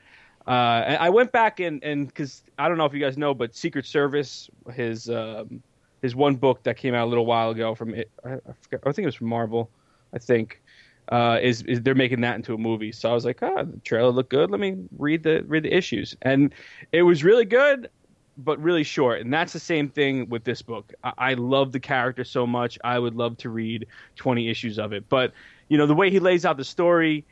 [0.47, 3.33] Uh, and I went back and and because I don't know if you guys know,
[3.33, 5.61] but Secret Service, his um,
[6.01, 8.79] his one book that came out a little while ago from it, I, I, forget,
[8.85, 9.69] I think it was from Marvel,
[10.13, 10.61] I think.
[11.11, 12.91] Uh, is, is they're making that into a movie?
[12.91, 14.49] So I was like, ah, the trailer looked good.
[14.49, 16.53] Let me read the read the issues, and
[16.91, 17.89] it was really good
[18.37, 19.21] but really short.
[19.21, 20.93] And that's the same thing with this book.
[21.03, 22.77] I-, I love the character so much.
[22.83, 25.09] I would love to read 20 issues of it.
[25.09, 25.33] But,
[25.69, 27.25] you know, the way he lays out the story,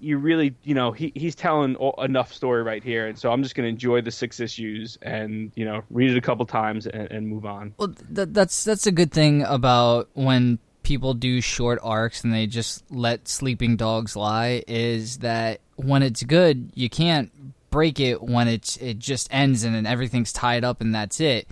[0.00, 3.06] you really, you know, he, he's telling enough story right here.
[3.06, 6.16] And so I'm just going to enjoy the six issues and, you know, read it
[6.16, 7.74] a couple times and, and move on.
[7.78, 12.46] Well, th- that's, that's a good thing about when people do short arcs and they
[12.46, 17.32] just let sleeping dogs lie is that when it's good, you can't
[17.74, 21.48] break it when it's it just ends and then everything's tied up and that's it.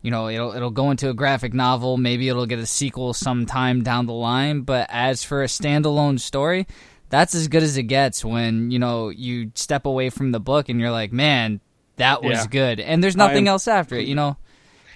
[0.00, 3.82] You know, it'll it'll go into a graphic novel, maybe it'll get a sequel sometime
[3.82, 6.66] down the line, but as for a standalone story,
[7.10, 10.70] that's as good as it gets when, you know, you step away from the book
[10.70, 11.60] and you're like, "Man,
[11.96, 12.46] that was yeah.
[12.46, 14.38] good." And there's nothing else after it, you know.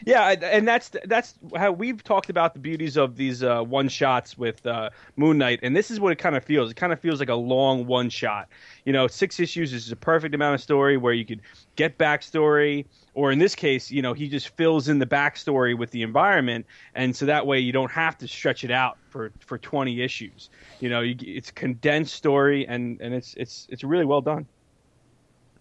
[0.06, 4.38] Yeah, and that's that's how we've talked about the beauties of these uh, one shots
[4.38, 6.70] with uh, Moon Knight, and this is what it kind of feels.
[6.70, 8.48] It kind of feels like a long one shot.
[8.84, 11.42] You know, six issues is a perfect amount of story where you could
[11.76, 15.90] get backstory, or in this case, you know, he just fills in the backstory with
[15.90, 19.58] the environment, and so that way you don't have to stretch it out for for
[19.58, 20.50] twenty issues.
[20.80, 24.46] You know, you, it's condensed story, and and it's it's it's really well done.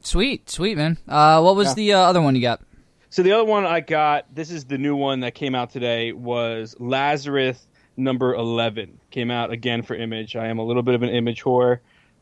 [0.02, 0.97] Sweet, sweet man.
[1.08, 1.73] Uh, what was yeah.
[1.73, 2.62] the uh, other one you got?
[3.11, 6.11] So the other one I got, this is the new one that came out today,
[6.11, 7.67] was Lazarus
[7.97, 8.99] number 11.
[9.09, 10.35] Came out again for Image.
[10.35, 11.79] I am a little bit of an Image whore.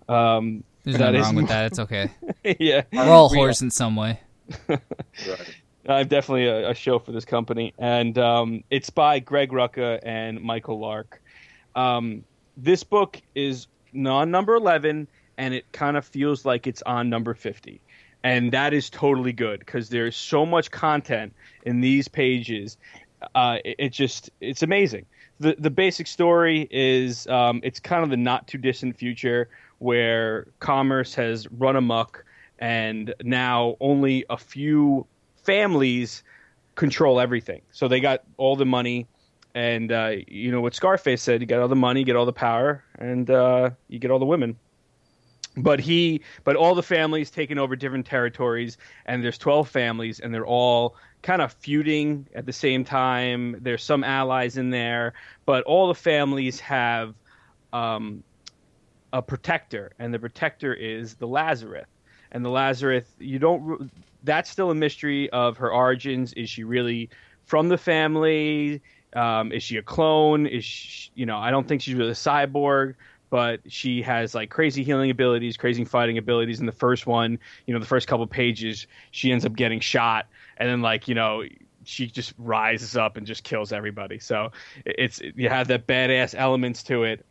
[0.08, 1.65] Um, There's nothing wrong with that.
[1.65, 2.10] It's okay.
[2.60, 2.84] yeah.
[2.93, 4.21] We're all whores in some way.
[4.69, 4.80] right.
[5.89, 7.73] I'm definitely a, a, show for this company.
[7.78, 11.21] And um, it's by Greg Rucka and Michael Lark.
[11.76, 12.23] Um,
[12.56, 17.34] this book is non number 11, and it kind of feels like it's on number
[17.34, 17.82] 50
[18.28, 22.78] and that is totally good because there's so much content in these pages.
[23.34, 25.06] Uh, it, it, just it's amazing.
[25.40, 30.48] The the basic story is um, it's kind of the not too distant future where
[30.60, 32.26] commerce has run amok,
[32.60, 35.08] and now only a few
[35.44, 36.22] families
[36.76, 37.62] control everything.
[37.72, 39.08] So they got all the money.
[39.56, 42.26] And uh, you know what Scarface said: you get all the money, you get all
[42.26, 44.60] the power, and uh, you get all the women
[45.58, 50.34] but he but all the families taking over different territories and there's 12 families and
[50.34, 53.58] they're all kind of feuding at the same time.
[53.62, 55.13] There's some allies in there
[55.46, 57.15] but all the families have
[57.74, 58.24] um,
[59.12, 61.88] a protector and the protector is the lazarus.
[62.32, 63.91] And the lazarus you don't
[64.24, 66.34] that's still a mystery of her origins.
[66.34, 67.10] Is she really
[67.46, 68.82] from the family?
[69.13, 70.46] Um, is she a clone?
[70.46, 72.96] Is she, you know i don't think she's really a cyborg
[73.30, 76.60] but she has like crazy healing abilities, crazy fighting abilities.
[76.60, 80.28] In the first one, you know, the first couple pages, she ends up getting shot,
[80.58, 81.44] and then like you know,
[81.84, 84.20] she just rises up and just kills everybody.
[84.20, 84.52] So
[84.86, 87.26] it's you have that badass elements to it,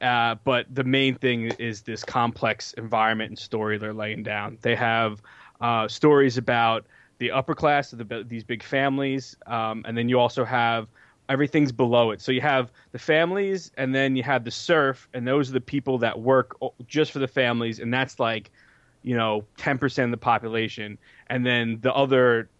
[0.00, 4.58] uh, but the main thing is this complex environment and story they're laying down.
[4.62, 5.22] They have
[5.60, 6.86] uh, stories about
[7.18, 10.88] the upper class of the, these big families, um, and then you also have
[11.30, 12.20] everything's below it.
[12.20, 15.60] So you have the families, and then you have the serf, and those are the
[15.60, 18.50] people that work just for the families, and that's like,
[19.02, 22.50] you know, ten percent of the population, and then the other,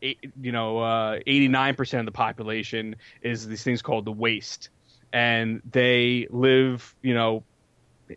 [0.00, 4.70] you know, uh, eighty nine percent of the population is these things called the waste,
[5.12, 7.42] and they live, you know,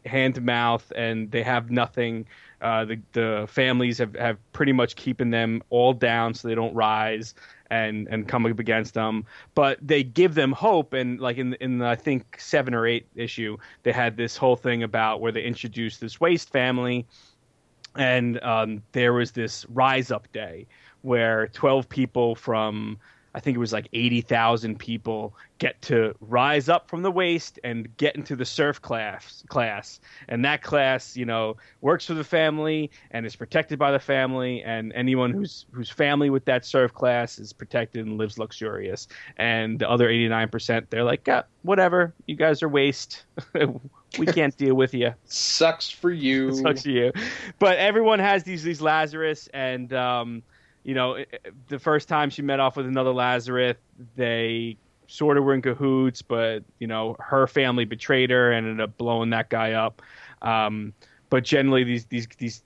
[0.05, 2.27] hand to mouth, and they have nothing.
[2.61, 6.73] Uh, the the families have, have pretty much keeping them all down so they don't
[6.73, 7.35] rise
[7.69, 9.25] and and come up against them.
[9.53, 13.07] But they give them hope, and like in in the, I think seven or eight
[13.15, 17.05] issue, they had this whole thing about where they introduced this waste family,
[17.95, 20.67] and um, there was this rise up day
[21.01, 22.97] where twelve people from
[23.35, 27.95] I think it was like 80,000 people get to rise up from the waste and
[27.97, 29.99] get into the serf class class.
[30.29, 34.63] And that class, you know, works for the family and is protected by the family
[34.63, 39.09] and anyone who's whose family with that serf class is protected and lives luxurious.
[39.35, 43.25] And the other 89%, they're like, yeah, whatever, you guys are waste.
[44.17, 45.13] we can't deal with you.
[45.25, 46.53] Sucks for you.
[46.63, 47.11] Sucks for you.
[47.59, 50.43] But everyone has these these Lazarus and um
[50.85, 51.17] you know,
[51.67, 53.75] the first time she met off with another Lazarus,
[54.15, 54.77] they
[55.07, 58.95] sort of were in cahoots, but you know, her family betrayed her and ended up
[58.97, 60.03] blowing that guy up.
[60.43, 60.93] Um,
[61.31, 62.63] but generally, these these these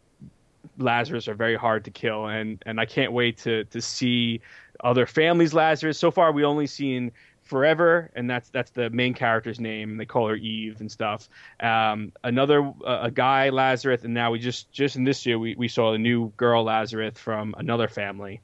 [0.78, 4.41] Lazarus are very hard to kill, and and I can't wait to to see
[4.84, 5.97] other families Lazarus.
[5.97, 7.13] So far, we only seen
[7.50, 9.97] Forever, and that's that's the main character's name.
[9.97, 11.28] They call her Eve and stuff.
[11.60, 15.56] Um, another uh, a guy Lazarus, and now we just just in this year we,
[15.56, 18.39] we saw a new girl Lazarus from another family,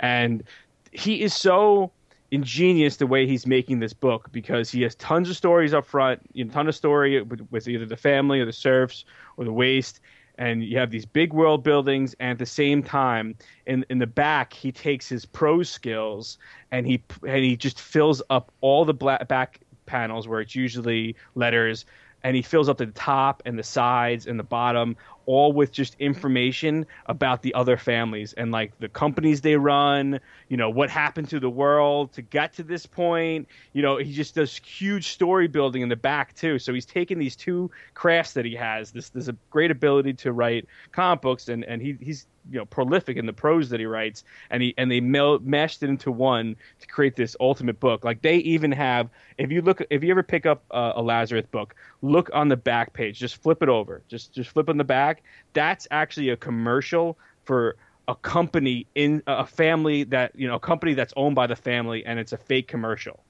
[0.00, 0.42] and
[0.90, 1.92] he is so
[2.30, 6.22] ingenious the way he's making this book because he has tons of stories up front,
[6.34, 9.04] a ton of story with, with either the family or the serfs
[9.36, 10.00] or the waste,
[10.38, 13.34] and you have these big world buildings and at the same time
[13.66, 16.38] in in the back he takes his prose skills
[16.70, 21.14] and he and he just fills up all the black back panels where it's usually
[21.34, 21.84] letters
[22.22, 24.96] and he fills up the top and the sides and the bottom
[25.26, 30.56] all with just information about the other families and like the companies they run, you
[30.56, 33.48] know, what happened to the world to get to this point.
[33.72, 36.58] You know, he just does huge story building in the back too.
[36.58, 40.32] So he's taken these two crafts that he has, this this a great ability to
[40.32, 43.86] write comic books and and he he's you know prolific in the prose that he
[43.86, 48.04] writes and he and they mel- meshed it into one to create this ultimate book.
[48.04, 51.46] Like they even have if you look if you ever pick up a, a lazarus
[51.50, 53.18] book look on the back page.
[53.18, 54.02] Just flip it over.
[54.08, 55.22] Just just flip on the back.
[55.52, 57.76] That's actually a commercial for
[58.08, 62.04] a company in a family that you know a company that's owned by the family
[62.06, 63.22] and it's a fake commercial.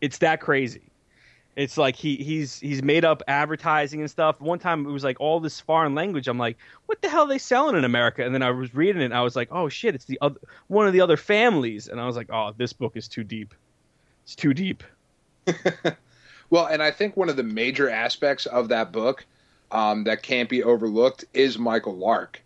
[0.00, 0.91] It's that crazy
[1.54, 4.40] it's like he he's he's made up advertising and stuff.
[4.40, 6.28] One time it was like all this foreign language.
[6.28, 8.24] I'm like, what the hell are they selling in America?
[8.24, 10.40] And then I was reading it and I was like, oh shit, it's the other
[10.68, 11.88] one of the other families.
[11.88, 13.54] And I was like, oh, this book is too deep.
[14.24, 14.82] It's too deep.
[16.50, 19.26] well, and I think one of the major aspects of that book
[19.70, 22.40] um, that can't be overlooked is Michael Lark.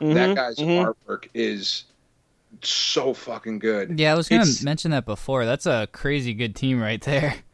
[0.00, 0.86] Mm-hmm, that guy's mm-hmm.
[0.86, 1.84] artwork is
[2.62, 3.98] so fucking good.
[3.98, 5.46] Yeah, I was gonna mention that before.
[5.46, 7.36] That's a crazy good team right there.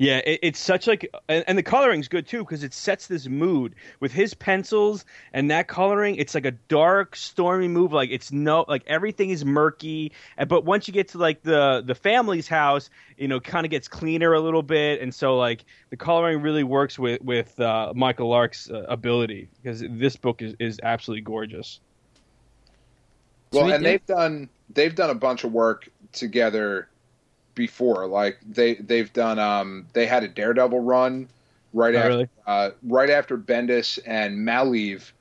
[0.00, 3.28] Yeah, it, it's such like, and, and the coloring's good too because it sets this
[3.28, 6.16] mood with his pencils and that coloring.
[6.16, 7.92] It's like a dark, stormy mood.
[7.92, 10.12] Like it's no, like everything is murky.
[10.48, 12.88] But once you get to like the the family's house,
[13.18, 16.64] you know, kind of gets cleaner a little bit, and so like the coloring really
[16.64, 21.78] works with with uh, Michael Lark's uh, ability because this book is is absolutely gorgeous.
[23.52, 23.90] Well, Sweet, and yeah.
[23.90, 26.88] they've done they've done a bunch of work together
[27.60, 28.06] before.
[28.06, 31.28] Like they they've done um they had a Daredevil run
[31.74, 32.28] right oh, after really?
[32.46, 35.12] uh, right after Bendis and Maleev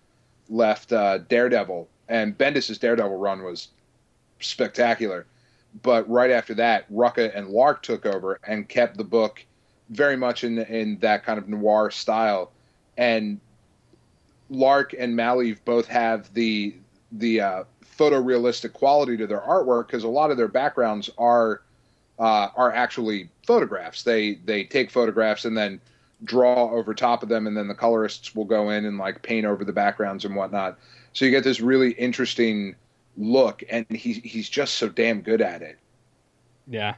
[0.48, 3.68] left uh, Daredevil, and Bendis's Daredevil run was
[4.40, 5.26] spectacular.
[5.84, 9.46] But right after that, Rucka and Lark took over and kept the book
[9.90, 12.52] very much in in that kind of noir style.
[12.98, 13.42] And
[14.50, 16.74] Lark and Maleev both have the
[17.12, 17.64] the uh,
[18.00, 21.64] photorealistic quality to their artwork because a lot of their backgrounds are
[22.20, 24.04] uh, are actually photographs.
[24.04, 25.80] They they take photographs and then
[26.24, 29.46] draw over top of them, and then the colorists will go in and like paint
[29.46, 30.78] over the backgrounds and whatnot.
[31.14, 32.76] So you get this really interesting
[33.18, 35.78] look, and he he's just so damn good at it.
[36.68, 36.96] Yeah,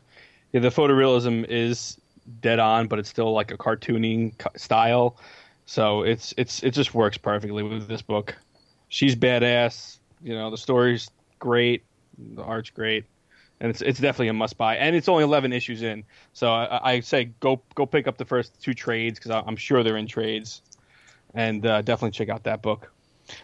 [0.51, 0.59] yeah.
[0.59, 1.97] The photorealism is
[2.41, 5.17] dead on, but it's still like a cartooning style.
[5.65, 8.35] So it's it's it just works perfectly with this book.
[8.89, 9.99] She's badass.
[10.23, 11.09] You know, the story's
[11.39, 11.83] great,
[12.35, 13.05] the art's great
[13.61, 14.75] and it's it's definitely a must buy.
[14.75, 16.03] And it's only eleven issues in,
[16.33, 19.83] so I, I say go go pick up the first two trades because I'm sure
[19.83, 20.63] they're in trades,
[21.35, 22.91] and uh, definitely check out that book.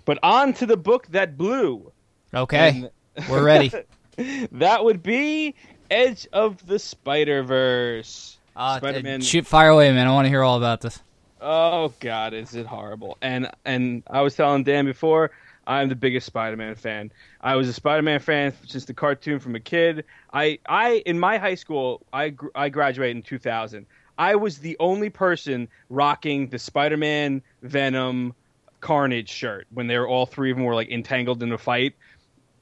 [0.05, 1.91] But on to the book that blew.
[2.33, 2.89] Okay, and
[3.29, 3.71] we're ready.
[4.51, 5.53] that would be
[5.91, 8.39] Edge of the Spider Verse.
[8.55, 9.21] Uh, Spider-Man.
[9.21, 10.07] Shoot, fire away, man!
[10.07, 10.99] I want to hear all about this.
[11.39, 13.19] Oh God, is it horrible?
[13.21, 15.29] And and I was telling Dan before
[15.67, 17.11] I'm the biggest Spider-Man fan.
[17.41, 20.05] I was a Spider-Man fan since the cartoon from a kid.
[20.33, 23.85] I, I in my high school, I, I graduated in 2000.
[24.17, 28.33] I was the only person rocking the Spider-Man, Venom,
[28.79, 31.95] Carnage shirt when they were all three of them were like entangled in a fight.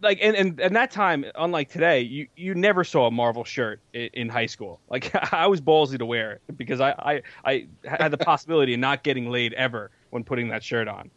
[0.02, 3.80] Like and, and, and that time, unlike today, you, you never saw a Marvel shirt
[3.94, 4.80] in, in high school.
[4.90, 8.80] Like I was ballsy to wear it because I, I, I had the possibility of
[8.80, 11.12] not getting laid ever when putting that shirt on.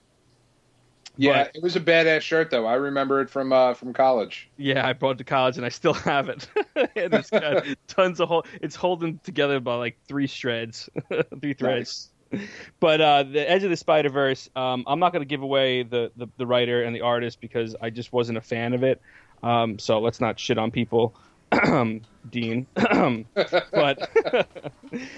[1.20, 2.64] Yeah, But- it was a badass shirt though.
[2.64, 4.48] I remember it from uh, from college.
[4.56, 6.48] Yeah, I brought it to college and I still have it.
[6.76, 8.46] and it's got tons of hole.
[8.62, 10.88] It's holding together by like three shreds,
[11.40, 12.10] three threads.
[12.78, 15.82] But uh, the Edge of the Spider Verse, um, I'm not going to give away
[15.82, 19.00] the, the the writer and the artist because I just wasn't a fan of it.
[19.42, 21.14] Um, so let's not shit on people,
[22.30, 22.66] Dean.
[22.74, 24.10] but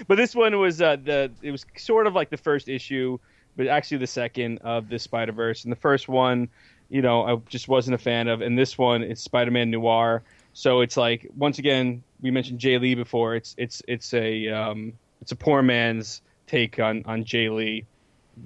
[0.07, 3.17] but this one was uh, the it was sort of like the first issue,
[3.55, 5.63] but actually the second of the Spider Verse.
[5.63, 6.49] And the first one,
[6.89, 8.41] you know, I just wasn't a fan of.
[8.41, 10.23] And this one, it's Spider Man Noir.
[10.53, 13.35] So it's like once again, we mentioned Jae Lee before.
[13.35, 17.85] It's it's it's a um, it's a poor man's take on on Jae Lee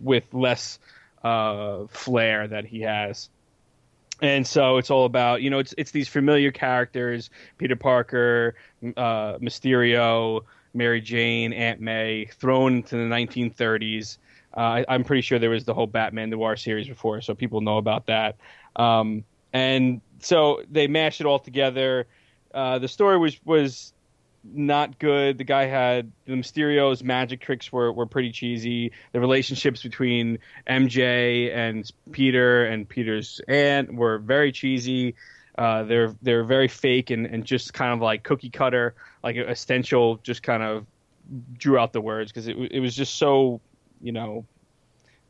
[0.01, 0.79] with less
[1.23, 3.29] uh, flair that he has.
[4.21, 8.55] And so it's all about you know it's it's these familiar characters Peter Parker,
[8.95, 10.41] uh, Mysterio,
[10.73, 14.17] Mary Jane, Aunt May thrown into the 1930s.
[14.55, 17.61] Uh, I, I'm pretty sure there was the whole Batman Noir series before, so people
[17.61, 18.37] know about that.
[18.75, 22.07] Um, and so they mashed it all together.
[22.53, 23.93] Uh, the story was was
[24.43, 25.37] not good.
[25.37, 28.91] The guy had the Mysterio's magic tricks were, were pretty cheesy.
[29.11, 30.39] The relationships between
[30.69, 35.15] MJ and Peter and Peter's aunt were very cheesy.
[35.57, 38.93] Uh, they're they're very fake and, and just kind of like cookie cutter,
[39.23, 40.17] like essential.
[40.17, 40.85] Just kind of
[41.57, 43.61] drew out the words because it it was just so
[44.01, 44.45] you know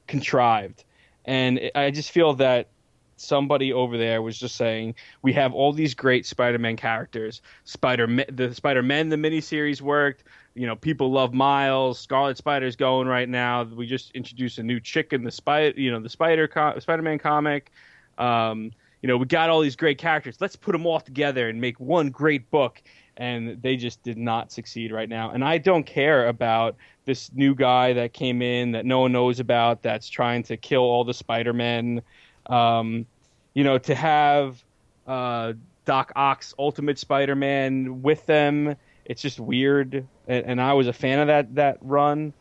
[0.07, 0.84] contrived,
[1.26, 2.70] and I just feel that
[3.18, 7.41] somebody over there was just saying we have all these great Spider-Man characters.
[7.63, 10.24] Spider the Spider-Man the miniseries worked.
[10.53, 11.99] You know, people love Miles.
[11.99, 13.63] Scarlet Spider's going right now.
[13.63, 16.49] We just introduced a new chick in the spider, you know, the Spider
[16.80, 17.72] Spider-Man comic.
[18.18, 20.38] Um, you know, we got all these great characters.
[20.39, 22.82] Let's put them all together and make one great book.
[23.18, 25.32] And they just did not succeed right now.
[25.32, 29.39] And I don't care about this new guy that came in that no one knows
[29.39, 32.01] about that's trying to kill all the Spider-Men.
[32.47, 33.05] Um,
[33.53, 34.61] you know, to have
[35.07, 35.53] uh,
[35.86, 40.05] Doc Ock's Ultimate Spider-Man with them, it's just weird.
[40.28, 42.34] And, and I was a fan of that that run.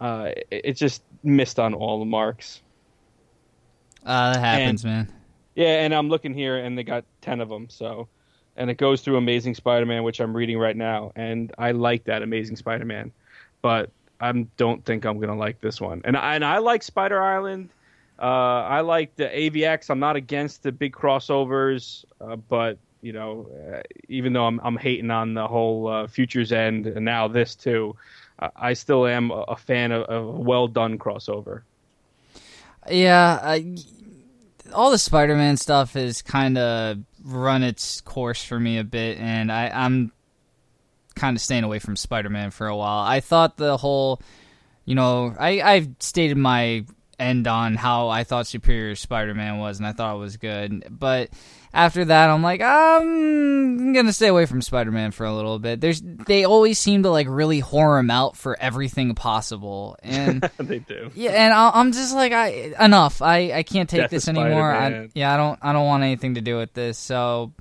[0.00, 2.62] Uh, it, it just missed on all the marks.
[4.06, 5.12] Uh, that happens, man.
[5.54, 7.68] Yeah, and I'm looking here, and they got ten of them.
[7.68, 8.08] So,
[8.56, 12.22] and it goes through Amazing Spider-Man, which I'm reading right now, and I like that
[12.22, 13.12] Amazing Spider-Man,
[13.62, 13.90] but
[14.20, 16.02] I don't think I'm gonna like this one.
[16.04, 17.70] And I, and I like Spider Island.
[18.20, 19.88] Uh, I like the AVX.
[19.88, 24.76] I'm not against the big crossovers, uh, but you know, uh, even though I'm I'm
[24.76, 27.96] hating on the whole uh, Futures End and now this too,
[28.56, 31.62] I, still am a, a fan of, of a well done crossover.
[32.90, 33.76] Yeah, I,
[34.72, 39.50] all the Spider-Man stuff is kind of run its course for me a bit, and
[39.50, 40.12] I, I'm
[41.14, 43.04] kind of staying away from Spider-Man for a while.
[43.04, 44.20] I thought the whole,
[44.84, 46.84] you know, I I've stated my
[47.20, 51.30] end on how I thought Superior Spider-Man was, and I thought it was good, but
[51.72, 55.80] after that, I'm like, um, I'm gonna stay away from Spider-Man for a little bit.
[55.80, 60.78] There's they always seem to like really whore him out for everything possible, and they
[60.80, 61.10] do.
[61.14, 63.22] yeah, and I- I'm just like, I enough.
[63.22, 64.72] I, I can't take Death this anymore.
[64.72, 66.98] I, yeah, I don't I don't want anything to do with this.
[66.98, 67.52] So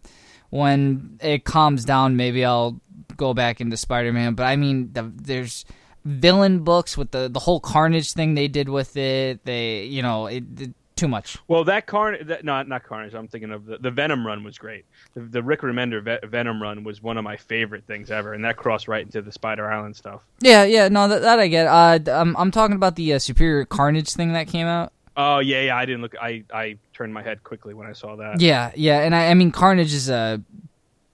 [0.49, 2.79] when it calms down, maybe I'll
[3.17, 4.33] go back into Spider-Man.
[4.33, 5.65] But I mean, the, there's
[6.05, 9.43] villain books with the the whole Carnage thing they did with it.
[9.45, 11.37] They, you know, it, it too much.
[11.47, 13.13] Well, that Carnage, that, no, not Carnage.
[13.13, 14.85] I'm thinking of the, the Venom run was great.
[15.13, 18.43] The, the Rick Remender Ve- Venom run was one of my favorite things ever, and
[18.43, 20.21] that crossed right into the Spider Island stuff.
[20.41, 21.67] Yeah, yeah, no, that, that I get.
[21.67, 24.91] Uh, I'm I'm talking about the uh, Superior Carnage thing that came out.
[25.15, 25.77] Oh yeah, yeah.
[25.77, 26.15] I didn't look.
[26.21, 28.41] I I turned my head quickly when I saw that.
[28.41, 30.41] Yeah, yeah, and I, I mean Carnage is a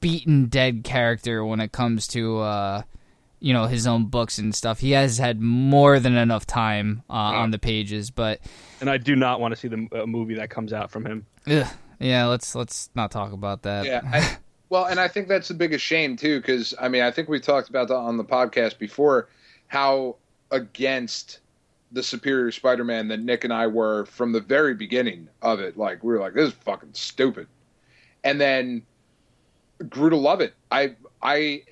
[0.02, 2.82] beaten dead character when it comes to uh,
[3.40, 4.80] you know his own books and stuff.
[4.80, 8.40] He has had more than enough time uh, on the pages, but
[8.82, 11.26] And I do not want to see the uh, movie that comes out from him.
[11.48, 11.68] ugh,
[12.00, 13.86] yeah, let's let's not talk about that.
[13.86, 14.02] Yeah.
[14.06, 14.38] I,
[14.70, 17.40] well, and I think that's the biggest shame too, because I mean, I think we
[17.40, 19.30] talked about that on the podcast before,
[19.68, 20.18] how
[20.52, 21.40] against
[21.92, 25.78] the Superior Spider-Man that Nick and I were from the very beginning of it.
[25.78, 27.48] Like we were like, this is fucking stupid,
[28.24, 28.84] and then
[29.90, 30.54] grew to love it.
[30.72, 31.64] I I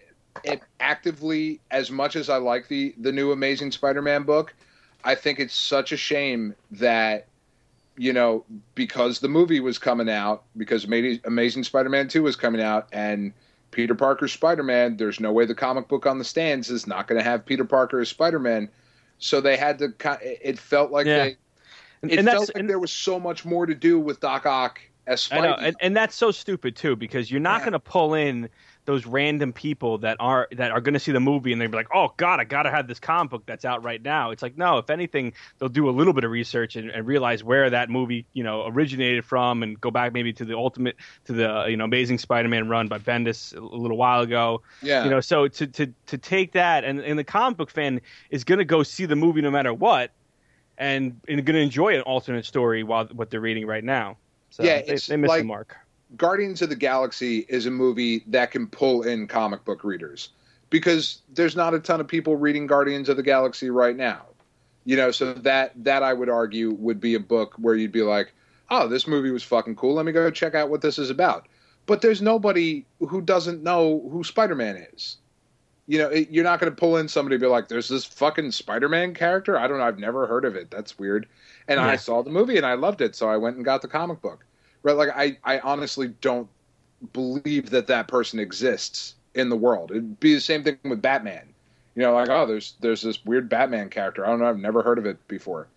[0.45, 4.53] am actively as much as I like the the new Amazing Spider-Man book.
[5.03, 7.27] I think it's such a shame that
[7.95, 12.61] you know, because the movie was coming out, because Ama- Amazing Spider-Man 2 was coming
[12.61, 13.31] out, and
[13.69, 17.19] Peter Parker's Spider-Man, there's no way the comic book on the stands is not going
[17.19, 18.69] to have Peter Parker as Spider-Man.
[19.19, 19.93] So they had to.
[20.21, 21.17] It felt like Yeah.
[21.23, 21.37] they.
[22.09, 24.79] It and felt like and, there was so much more to do with Doc Ock
[25.07, 27.65] as I know, and, and that's so stupid too, because you're not Yeah.
[27.65, 28.49] going to pull in
[28.85, 31.87] those random people that are that are going to see the movie and they're like,
[31.93, 34.77] "Oh God, I gotta have this comic book that's out right now." It's like, no.
[34.77, 38.25] If anything, they'll do a little bit of research and, and realize where that movie,
[38.33, 41.85] you know, originated from, and go back maybe to the ultimate, to the you know
[41.85, 44.61] Amazing Spider-Man run by Bendis a little while ago.
[44.81, 45.05] Yeah.
[45.05, 48.01] You know, so to to to take that and and the comic book fan
[48.31, 50.11] is going to go see the movie no matter what,
[50.77, 54.17] and and going to enjoy an alternate story while what they're reading right now.
[54.53, 55.75] So Yeah, they, it's they missed like- the mark.
[56.15, 60.29] Guardians of the Galaxy is a movie that can pull in comic book readers
[60.69, 64.27] because there's not a ton of people reading Guardians of the Galaxy right now.
[64.85, 68.03] You know, so that that I would argue would be a book where you'd be
[68.03, 68.31] like,
[68.69, 69.95] "Oh, this movie was fucking cool.
[69.95, 71.47] Let me go check out what this is about."
[71.87, 75.17] But there's nobody who doesn't know who Spider-Man is.
[75.85, 78.05] You know, it, you're not going to pull in somebody and be like, "There's this
[78.05, 79.57] fucking Spider-Man character.
[79.57, 79.83] I don't know.
[79.83, 80.71] I've never heard of it.
[80.71, 81.27] That's weird."
[81.67, 83.87] And I saw the movie and I loved it, so I went and got the
[83.87, 84.45] comic book.
[84.81, 84.95] Right?
[84.95, 86.47] Like I, I honestly don't
[87.11, 89.91] believe that that person exists in the world.
[89.91, 91.53] It'd be the same thing with Batman.
[91.95, 94.25] You know, like oh, there's there's this weird Batman character.
[94.25, 94.45] I don't know.
[94.45, 95.67] I've never heard of it before.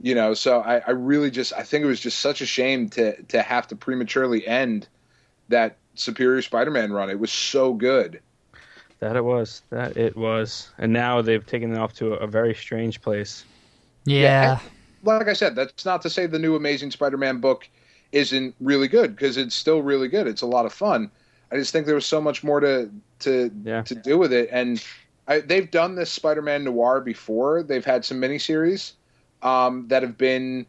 [0.00, 2.88] You know, so I, I really just I think it was just such a shame
[2.90, 4.88] to to have to prematurely end
[5.48, 7.10] that Superior Spider-Man run.
[7.10, 8.20] It was so good.
[9.00, 9.62] That it was.
[9.70, 10.70] That it was.
[10.78, 13.44] And now they've taken it off to a, a very strange place.
[14.04, 14.58] Yeah.
[15.04, 17.68] like I said, that's not to say the new Amazing Spider-Man book
[18.12, 20.26] isn't really good because it's still really good.
[20.26, 21.10] It's a lot of fun.
[21.52, 22.90] I just think there was so much more to
[23.20, 23.82] to Yeah.
[23.82, 24.84] to do with it, and
[25.26, 27.62] I, they've done this Spider-Man noir before.
[27.62, 28.92] They've had some miniseries
[29.42, 30.66] um, that have been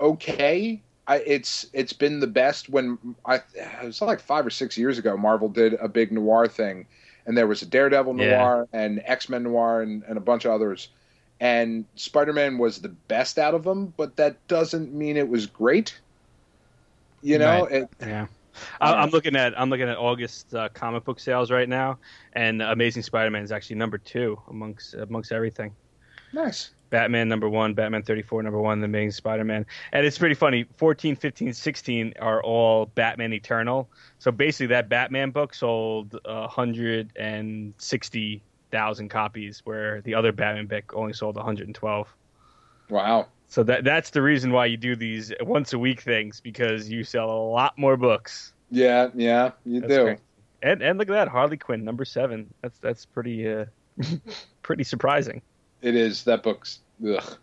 [0.00, 0.80] okay.
[1.06, 4.98] I, it's it's been the best when I it was like five or six years
[4.98, 5.16] ago.
[5.16, 6.86] Marvel did a big noir thing,
[7.28, 8.38] and there was a Daredevil Yeah.
[8.38, 10.88] noir and X Men noir and, and a bunch of others.
[11.40, 15.46] And Spider Man was the best out of them, but that doesn't mean it was
[15.46, 16.00] great.
[17.22, 17.72] You know, Right.
[17.82, 18.26] it, Yeah.
[18.80, 21.98] I, I'm looking at I'm looking at August uh, comic book sales right now,
[22.32, 25.76] and Amazing Spider-Man is actually number two amongst amongst everything.
[26.32, 26.70] nice.
[26.90, 29.64] Batman number one, Batman 34 number one, The Amazing Spider-Man.
[29.92, 30.66] And it's pretty funny.
[30.76, 33.88] 14, 15, 16 are all Batman Eternal.
[34.18, 41.12] So basically, that Batman book sold uh, 160,000 copies, where the other Batman book only
[41.12, 42.08] sold 112.
[42.88, 43.26] Wow.
[43.48, 47.02] So that that's the reason why you do these once a week things because you
[47.02, 48.52] sell a lot more books.
[48.70, 50.04] Yeah, yeah, you That's do.
[50.04, 50.18] great.
[50.62, 52.52] And and look at that, Harley Quinn number seven.
[52.62, 53.64] That's that's pretty uh,
[54.62, 55.40] pretty surprising.
[55.82, 56.80] It is that book's.
[57.06, 57.38] Ugh.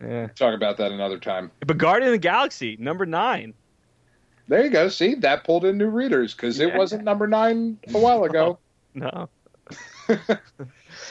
[0.00, 0.26] Yeah.
[0.28, 1.50] Talk about that another time.
[1.66, 3.54] But Guardian of the Galaxy number nine.
[4.48, 4.88] There you go.
[4.88, 8.58] See, that pulled in new readers because it wasn't number nine a while ago.
[8.96, 9.28] No.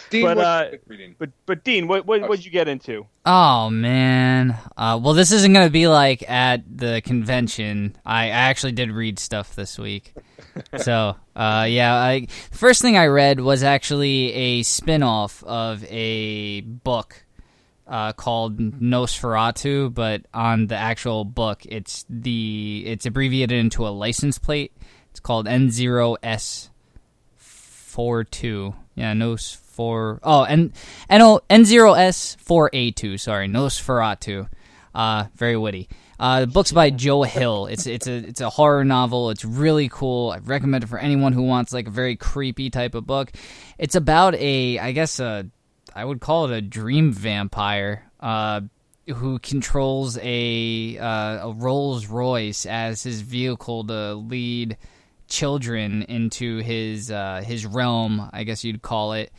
[0.09, 1.15] Dean, But, what's uh, reading?
[1.17, 3.05] But but Dean, what what what'd you get into?
[3.25, 4.57] Oh man.
[4.77, 7.95] Uh, well, this isn't gonna be like at the convention.
[8.05, 10.13] I, I actually did read stuff this week.
[10.77, 17.23] so uh, yeah, I first thing I read was actually a spin-off of a book
[17.87, 24.37] uh, called Nosferatu, but on the actual book, it's the it's abbreviated into a license
[24.37, 24.71] plate.
[25.11, 26.69] It's called N0S
[27.35, 28.73] four two.
[28.95, 30.19] Yeah, Nos four.
[30.23, 30.73] Oh, and
[31.09, 33.17] N N zero S four A two.
[33.17, 34.47] Sorry, Nosferatu.
[34.95, 35.89] Uh, very witty.
[36.19, 37.65] Uh, the book's by Joe Hill.
[37.65, 39.29] It's it's a it's a horror novel.
[39.29, 40.31] It's really cool.
[40.31, 43.31] I recommend it for anyone who wants like a very creepy type of book.
[43.77, 45.47] It's about a I guess a
[45.95, 48.09] I would call it a dream vampire.
[48.19, 48.61] Uh,
[49.07, 54.77] who controls a uh, a Rolls Royce as his vehicle to lead
[55.27, 59.31] children into his uh, his realm, I guess you'd call it,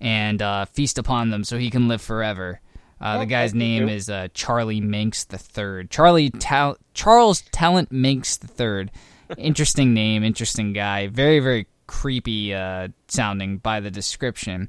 [0.00, 2.60] and uh, feast upon them so he can live forever.
[3.00, 5.90] Uh, the Oh, guy's name is uh, Charlie Minks the Third.
[5.90, 8.90] Charlie Tal- Charles Talent Minks the Third.
[9.36, 11.08] Interesting name, interesting guy.
[11.08, 14.68] Very very creepy uh, sounding by the description.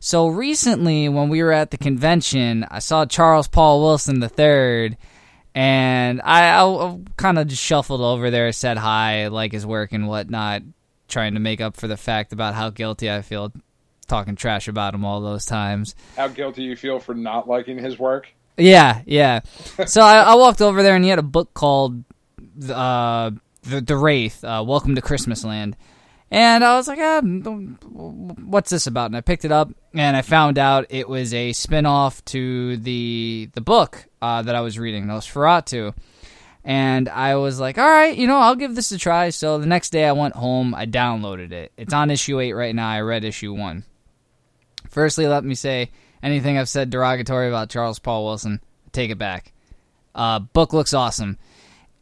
[0.00, 4.96] So recently, when we were at the convention, I saw Charles Paul Wilson the Third,
[5.54, 10.08] and I, I kind of just shuffled over there, said hi, like his work and
[10.08, 10.62] whatnot,
[11.08, 13.52] trying to make up for the fact about how guilty I feel
[14.12, 15.94] talking trash about him all those times.
[16.18, 18.28] How guilty you feel for not liking his work?
[18.58, 19.40] Yeah, yeah.
[19.86, 22.04] So I, I walked over there, and he had a book called
[22.70, 23.30] uh,
[23.62, 24.44] the the Wraith.
[24.44, 25.78] Uh, Welcome to Christmas Land.
[26.30, 29.06] And I was like, ah, what's this about?
[29.06, 33.48] And I picked it up, and I found out it was a spin-off to the
[33.54, 35.94] the book uh, that I was reading, Nosferatu.
[36.64, 39.30] And I was like, all right, you know, I'll give this a try.
[39.30, 41.72] So the next day I went home, I downloaded it.
[41.76, 42.88] It's on issue 8 right now.
[42.88, 43.84] I read issue 1.
[44.92, 45.90] Firstly, let me say
[46.22, 48.60] anything I've said derogatory about Charles Paul Wilson,
[48.92, 49.54] take it back.
[50.14, 51.38] Uh, book looks awesome.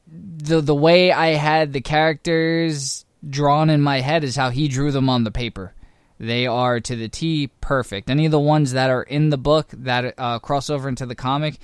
[0.09, 4.91] The the way I had the characters drawn in my head is how he drew
[4.91, 5.72] them on the paper.
[6.18, 8.11] They are to the T perfect.
[8.11, 11.14] Any of the ones that are in the book that uh, cross over into the
[11.14, 11.59] comic,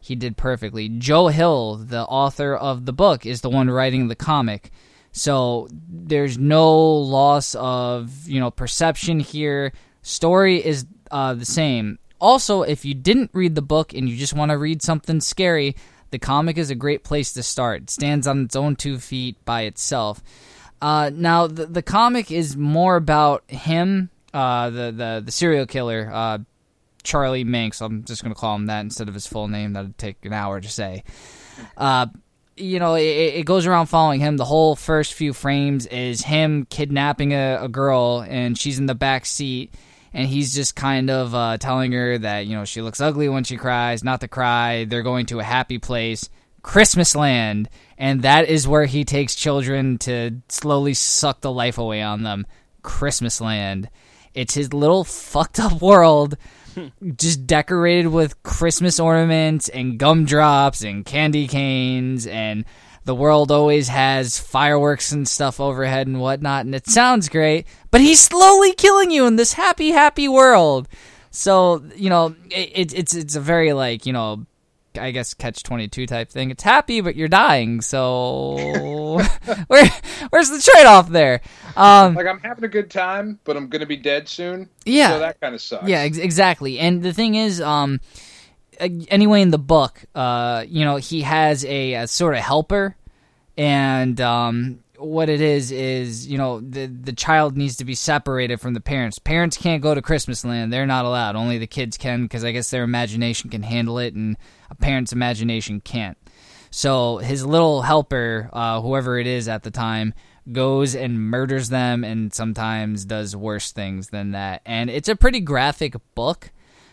[0.00, 0.88] he did perfectly.
[0.88, 4.72] Joe Hill, the author of the book, is the one writing the comic.
[5.12, 9.74] So there's no loss of you know perception here.
[10.02, 11.98] Story is uh, the same.
[12.20, 15.74] Also, if you didn't read the book and you just want to read something scary,
[16.10, 17.82] the comic is a great place to start.
[17.82, 20.22] It stands on its own two feet by itself.
[20.82, 26.10] Uh, now, the, the comic is more about him, uh, the, the, the serial killer,
[26.12, 26.38] uh,
[27.02, 27.80] Charlie Minks.
[27.80, 29.72] I'm just going to call him that instead of his full name.
[29.72, 31.04] That'd take an hour to say.
[31.76, 32.06] Uh,
[32.56, 34.36] you know, it, it, goes around following him.
[34.36, 38.94] The whole first few frames is him kidnapping a, a girl, and she's in the
[38.94, 39.72] back seat
[40.12, 43.44] and he's just kind of uh, telling her that you know she looks ugly when
[43.44, 44.84] she cries, not to cry.
[44.84, 46.28] They're going to a happy place,
[46.62, 52.02] Christmas Land, and that is where he takes children to slowly suck the life away
[52.02, 52.46] on them.
[52.82, 53.88] Christmas Land.
[54.34, 56.36] It's his little fucked up world,
[57.16, 62.64] just decorated with Christmas ornaments and gumdrops and candy canes and
[63.10, 68.00] the world always has fireworks and stuff overhead and whatnot, and it sounds great, but
[68.00, 70.86] he's slowly killing you in this happy, happy world.
[71.32, 74.46] So you know, it, it's it's a very like you know,
[74.96, 76.52] I guess catch twenty two type thing.
[76.52, 77.80] It's happy, but you're dying.
[77.80, 78.54] So
[79.66, 79.90] where
[80.30, 81.40] where's the trade off there?
[81.76, 84.68] Um, like I'm having a good time, but I'm gonna be dead soon.
[84.84, 85.88] Yeah, so that kind of sucks.
[85.88, 86.78] Yeah, ex- exactly.
[86.78, 87.98] And the thing is, um
[88.80, 92.96] anyway in the book, uh, you know, he has a, a sort of helper,
[93.60, 98.58] and um, what it is is you know the the child needs to be separated
[98.58, 99.18] from the parents.
[99.18, 101.36] Parents can't go to Christmas land; they're not allowed.
[101.36, 104.38] Only the kids can because I guess their imagination can handle it, and
[104.70, 106.16] a parent's imagination can't.
[106.70, 110.14] So his little helper, uh, whoever it is at the time,
[110.50, 114.62] goes and murders them, and sometimes does worse things than that.
[114.64, 116.50] And it's a pretty graphic book.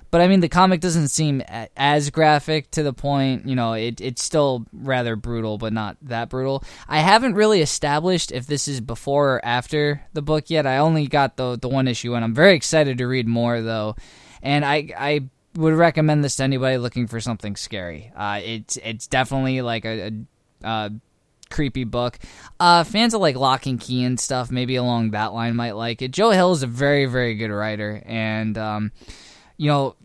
[0.09, 1.41] But I mean, the comic doesn't seem
[1.75, 3.47] as graphic to the point.
[3.47, 6.63] You know, it it's still rather brutal, but not that brutal.
[6.87, 10.65] I haven't really established if this is before or after the book yet.
[10.65, 13.95] I only got the the one issue, and I'm very excited to read more though.
[14.41, 18.11] And I I would recommend this to anybody looking for something scary.
[18.15, 20.11] Uh, it's it's definitely like a,
[20.63, 20.89] a uh,
[21.49, 22.19] creepy book.
[22.59, 26.01] Uh, fans of like Locke and Key and stuff, maybe along that line, might like
[26.01, 26.11] it.
[26.11, 28.91] Joe Hill is a very very good writer, and um,
[29.57, 29.95] you know,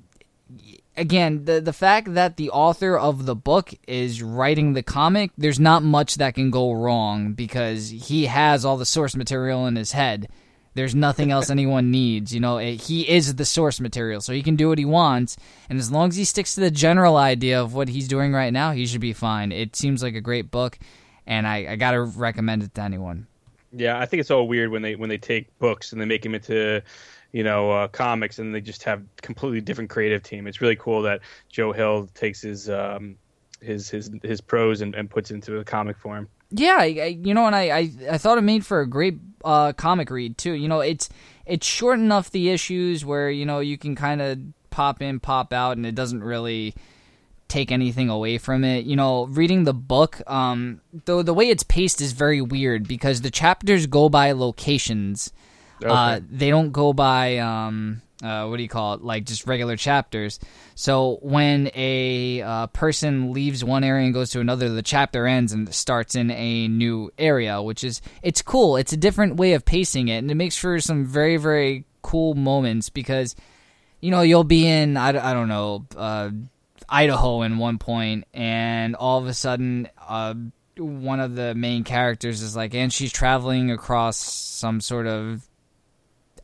[0.97, 5.61] again, the the fact that the author of the book is writing the comic, there's
[5.61, 9.93] not much that can go wrong because he has all the source material in his
[9.93, 10.29] head.
[10.75, 12.35] There's nothing else anyone needs.
[12.35, 15.37] You know, he is the source material, so he can do what he wants.
[15.69, 18.53] And as long as he sticks to the general idea of what he's doing right
[18.53, 19.53] now, he should be fine.
[19.53, 20.79] It seems like a great book,
[21.27, 23.27] and I, I gotta recommend it to anyone.
[23.75, 26.23] Yeah, I think it's all weird when they when they take books and they make
[26.23, 26.83] them into
[27.33, 30.47] you know uh, comics, and they just have completely different creative team.
[30.47, 33.17] It's really cool that Joe Hill takes his um,
[33.61, 36.29] his his his prose and, and puts into a comic form.
[36.51, 39.73] Yeah, I, you know, and I, I, I thought it made for a great uh,
[39.73, 40.53] comic read too.
[40.53, 41.09] You know, it's
[41.47, 44.39] it's short enough the issues where you know you can kind of
[44.71, 46.75] pop in, pop out, and it doesn't really
[47.49, 48.85] take anything away from it.
[48.85, 53.23] You know, reading the book, um, though the way it's paced is very weird because
[53.23, 55.33] the chapters go by locations
[55.83, 55.93] Okay.
[55.93, 59.03] Uh, they don't go by um, uh, what do you call it?
[59.03, 60.39] Like just regular chapters.
[60.77, 65.53] So when a uh, person leaves one area and goes to another, the chapter ends
[65.53, 68.77] and starts in a new area, which is it's cool.
[68.77, 72.35] It's a different way of pacing it, and it makes for some very very cool
[72.35, 73.35] moments because
[74.01, 76.31] you know you'll be in I, I don't know uh,
[76.89, 79.89] Idaho in one point, and all of a sudden.
[80.01, 80.35] Uh,
[80.79, 85.47] one of the main characters is like, and she's traveling across some sort of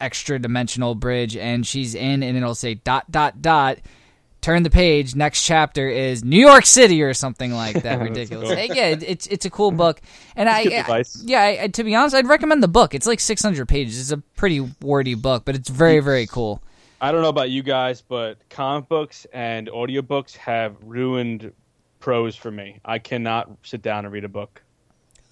[0.00, 3.78] extra dimensional bridge and she's in and it'll say dot dot dot.
[4.40, 5.16] Turn the page.
[5.16, 8.48] Next chapter is new york city or something like that ridiculous.
[8.48, 8.76] Cool.
[8.76, 10.00] yeah it's it's a cool book.
[10.36, 12.94] And i, I yeah I, to be honest i'd recommend the book.
[12.94, 14.00] It's like 600 pages.
[14.00, 16.62] It's a pretty wordy book but it's very very cool.
[17.00, 21.52] I don't know about you guys but comic books and audiobooks have ruined
[22.00, 22.80] prose for me.
[22.84, 24.62] I cannot sit down and read a book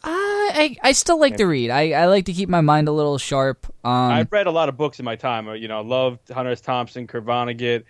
[0.09, 1.71] I, I still like to read.
[1.71, 3.67] I, I like to keep my mind a little sharp.
[3.85, 5.49] Um, I've read a lot of books in my time.
[5.49, 6.61] Uh, you know, I loved Hunter S.
[6.61, 7.85] Thompson, Kurt Vonnegut.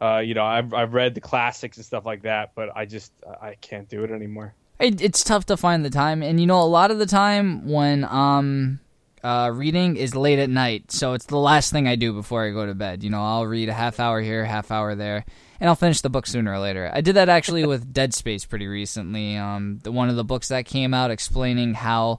[0.00, 3.12] Uh, you know, I've I've read the classics and stuff like that, but I just
[3.40, 4.54] I can't do it anymore.
[4.78, 7.68] It, it's tough to find the time, and you know, a lot of the time
[7.68, 8.80] when um
[9.22, 12.50] uh, reading is late at night, so it's the last thing I do before I
[12.50, 13.04] go to bed.
[13.04, 15.24] You know, I'll read a half hour here, half hour there,
[15.62, 16.90] and I'll finish the book sooner or later.
[16.92, 19.36] I did that actually with Dead Space pretty recently.
[19.36, 22.18] Um, the one of the books that came out explaining how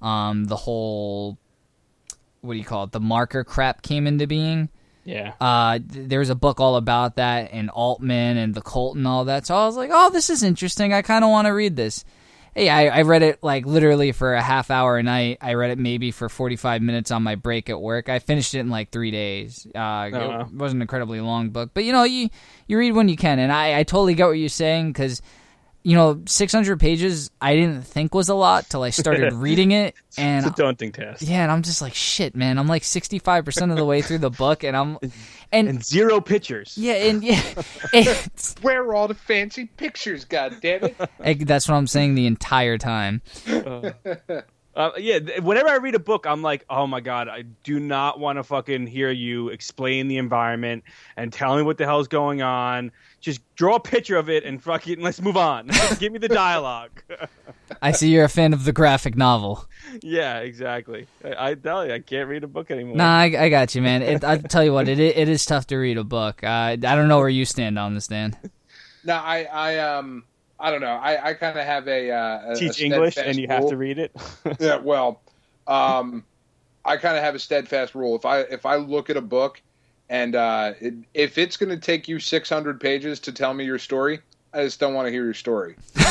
[0.00, 1.36] um, the whole
[2.42, 2.92] what do you call it?
[2.92, 4.68] The marker crap came into being.
[5.02, 5.32] Yeah.
[5.40, 9.04] Uh, th- there was a book all about that and Altman and the cult and
[9.04, 9.46] all that.
[9.46, 10.92] So I was like, oh, this is interesting.
[10.92, 12.04] I kind of want to read this.
[12.56, 15.36] Hey, I, I read it like literally for a half hour a night.
[15.42, 18.08] I read it maybe for 45 minutes on my break at work.
[18.08, 19.66] I finished it in like three days.
[19.66, 20.40] Uh, wow.
[20.40, 22.30] It wasn't an incredibly long book, but you know, you,
[22.66, 23.38] you read when you can.
[23.40, 25.20] And I, I totally get what you're saying because,
[25.86, 29.94] you know, 600 pages I didn't think was a lot till I started reading it.
[30.18, 31.22] And It's a daunting task.
[31.24, 32.58] yeah, and I'm just like, shit, man.
[32.58, 34.98] I'm like 65% of the way through the book, and I'm,
[35.52, 36.76] and, And zero pictures.
[36.76, 37.40] yeah, and yeah,
[37.92, 40.24] it's, Where are all the fancy pictures?
[40.24, 40.96] God damn it!
[41.20, 43.22] like, that's what I'm saying the entire time.
[44.76, 47.80] Uh, yeah, th- whenever I read a book, I'm like, oh my god, I do
[47.80, 50.84] not want to fucking hear you explain the environment
[51.16, 52.92] and tell me what the hell's going on.
[53.26, 55.68] Just draw a picture of it and fucking let's move on.
[55.98, 56.92] Give me the dialogue.
[57.82, 59.66] I see you're a fan of the graphic novel.
[60.00, 61.08] yeah, exactly.
[61.24, 62.94] I, I tell you, I can't read a book anymore.
[62.94, 64.02] Nah, I, I got you, man.
[64.02, 66.44] It, I'll tell you what, it it is tough to read a book.
[66.44, 68.36] Uh, I don't know where you stand on this, Dan.
[69.02, 70.24] No, I, I, um,
[70.58, 70.88] I don't know.
[70.88, 73.76] I, I kind of have a, uh, a Teach a English and you have to
[73.76, 74.10] read it.
[74.58, 75.20] yeah, well,
[75.68, 76.24] um,
[76.84, 78.16] I kind of have a steadfast rule.
[78.16, 79.62] If I if I look at a book
[80.08, 83.78] and uh, it, if it's going to take you 600 pages to tell me your
[83.78, 84.20] story,
[84.52, 85.76] I just don't want to hear your story.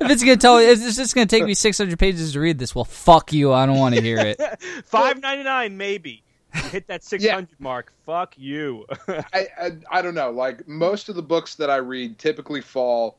[0.00, 2.74] If it's gonna tell, if it's just gonna take me 600 pages to read this,
[2.74, 3.52] well, fuck you.
[3.52, 4.40] I don't want to hear it.
[4.84, 6.22] Five ninety nine, maybe.
[6.54, 7.92] You hit that six hundred mark.
[8.06, 8.86] Fuck you.
[9.08, 10.30] I, I I don't know.
[10.30, 13.18] Like most of the books that I read typically fall,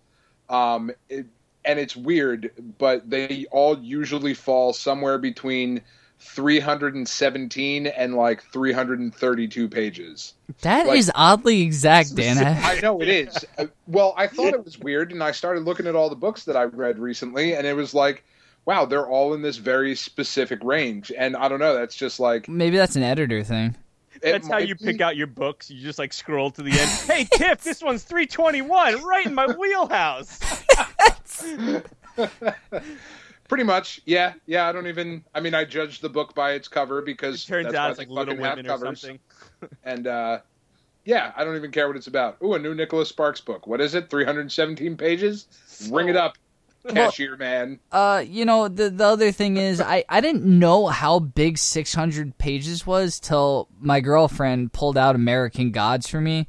[0.50, 1.26] um, it,
[1.66, 5.82] and it's weird, but they all usually fall somewhere between
[6.20, 10.34] 317 and like 332 pages.
[10.62, 12.38] That is Like- oddly exact, Dan.
[12.38, 13.46] I know it is.
[13.58, 16.44] Uh, Well, I thought it was weird, and I started looking at all the books
[16.46, 18.24] that I read recently, and it was like,
[18.66, 21.12] wow, they're all in this very specific range.
[21.18, 21.74] And I don't know.
[21.76, 23.76] That's just like Maybe that's an editor thing.
[24.22, 25.72] it That's how you be- pick out your books.
[25.72, 26.90] You just like scroll to the end.
[27.08, 30.40] Hey, Tiff, this one's 321, right in my wheelhouse.
[33.50, 34.70] Pretty much, yeah, yeah.
[34.70, 35.26] I don't even.
[35.34, 38.08] I mean, I judge the book by its cover because Turns that's out it's like
[38.08, 39.02] Little Women or covers.
[39.02, 39.20] something.
[39.84, 40.40] And uh,
[41.04, 42.38] yeah, I don't even care what it's about.
[42.44, 43.68] Ooh, a new Nicholas Sparks book.
[43.68, 44.10] What is it?
[44.10, 45.48] 317 pages.
[45.92, 46.38] Ring it up,
[46.88, 47.80] cashier man.
[47.92, 52.38] Uh, you know, the the other thing is, I I didn't know how big 600
[52.38, 56.48] pages was till my girlfriend pulled out American Gods for me,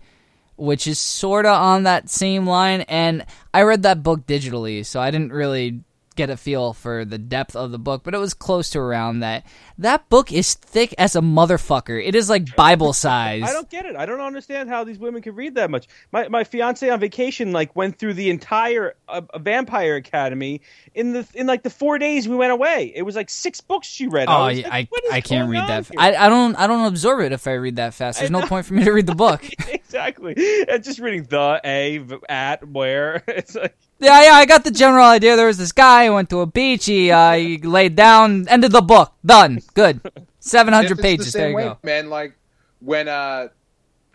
[0.56, 2.82] which is sorta on that same line.
[2.82, 3.24] And
[3.54, 5.80] I read that book digitally, so I didn't really
[6.20, 9.20] get a feel for the depth of the book, but it was close to around
[9.20, 9.46] that.
[9.78, 12.06] That book is thick as a motherfucker.
[12.06, 13.42] It is like Bible size.
[13.42, 13.96] I don't get it.
[13.96, 15.88] I don't understand how these women can read that much.
[16.12, 20.60] My my fiance on vacation like went through the entire uh, Vampire Academy
[20.94, 22.92] in the in like the four days we went away.
[22.94, 24.28] It was like six books she read.
[24.28, 25.90] Oh, was yeah, like, I I can't read that.
[25.96, 28.18] I I don't I don't absorb it if I read that fast.
[28.18, 29.42] There's no point for me to read the book.
[29.68, 30.34] exactly.
[30.68, 35.04] And just reading the a at where it's like Yeah, yeah, I got the general
[35.04, 35.36] idea.
[35.36, 36.86] There was this guy who went to a beach.
[36.86, 38.48] He, uh, he laid down.
[38.48, 39.12] Ended the book.
[39.24, 39.60] Done.
[39.74, 40.00] Good.
[40.40, 41.26] 700 it's pages.
[41.26, 41.78] The same There you way, go.
[41.82, 42.08] man.
[42.08, 42.34] Like
[42.80, 43.48] when uh,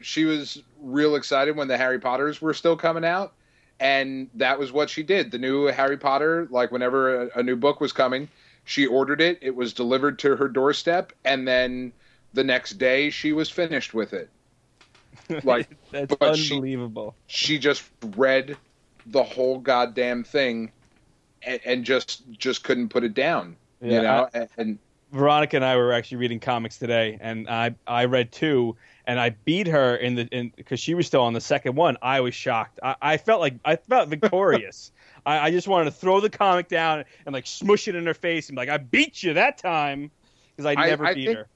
[0.02, 3.34] she was real excited when the Harry Potters were still coming out,
[3.80, 5.30] and that was what she did.
[5.30, 8.28] The new Harry Potter, like whenever a, a new book was coming,
[8.64, 9.38] she ordered it.
[9.42, 11.94] It was delivered to her doorstep, and then
[12.34, 14.30] the next day she was finished with it.
[15.44, 17.16] Like that's But she- unbelievable.
[17.28, 17.84] she just
[18.16, 18.58] read
[19.08, 20.72] the whole goddamn thing,
[21.44, 23.56] and, and just just couldn't put it down.
[23.82, 24.80] Yeah, you know, and, and
[25.12, 28.76] Veronica and I were actually reading comics today, and I I read two,
[29.06, 31.98] and I beat her in the in because she was still on the second one.
[32.02, 32.80] I was shocked.
[32.84, 34.92] I, I felt like I felt victorious.
[35.28, 38.14] I, I just wanted to throw the comic down and like smush it in her
[38.14, 40.12] face and be like I beat you that time
[40.56, 41.48] because I I- never I beat think- her.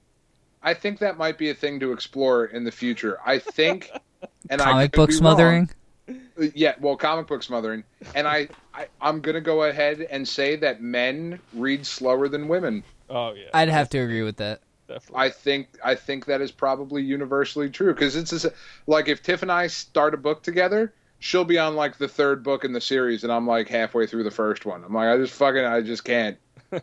[0.61, 3.17] I think that might be a thing to explore in the future.
[3.25, 3.91] I think,
[4.49, 5.59] and I Comic could book smothering.
[5.59, 5.69] wrong.
[6.10, 7.84] Uh, yeah, well, comic book smothering,
[8.16, 12.84] and I, I I'm gonna go ahead and say that men read slower than women.
[13.10, 14.62] Oh yeah, I'd have to agree with that.
[14.88, 15.26] definitely.
[15.26, 18.47] I think I think that is probably universally true because it's just,
[18.88, 22.43] like if Tiff and I start a book together, she'll be on like the third
[22.43, 24.84] book in the series, and I'm like halfway through the first one.
[24.84, 26.38] I'm like, I just fucking, I just can't.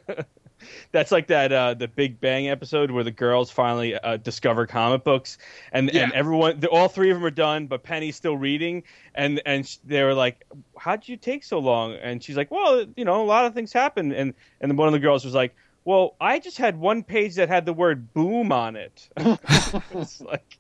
[0.93, 5.05] That's like that uh, the Big Bang episode where the girls finally uh, discover comic
[5.05, 5.39] books,
[5.73, 6.05] and Yeah.
[6.05, 8.83] and everyone, the, all three of them are done, but Penny's still reading,
[9.15, 10.45] and and they were like,
[10.79, 13.73] "How'd you take so long?" And she's like, "Well, you know, a lot of things
[13.73, 15.55] happen," and and one of the girls was like,
[15.85, 20.59] "Well, I just had one page that had the word boom on it." it's like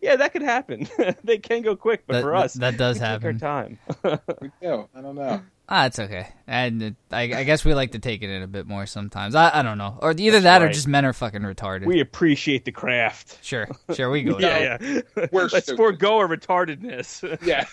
[0.00, 0.88] yeah, that could happen.
[1.24, 3.40] they can go quick, but That- for us, that does we take happen.
[3.42, 3.78] Our time.
[4.40, 4.88] We do.
[4.94, 5.42] I don't know.
[5.68, 6.28] Ah, it's okay.
[6.46, 9.34] And it- I, I guess we like to take it in a bit more sometimes.
[9.34, 11.86] I, I don't know, or either That's that or just men are fucking retarded.
[11.86, 13.38] we appreciate the craft.
[13.42, 14.34] sure, sure, we go.
[14.34, 14.42] with.
[14.42, 15.26] Yeah, yeah.
[15.32, 15.76] We're Let's stupid.
[15.76, 17.38] forego our retardedness.
[17.44, 17.64] Yeah.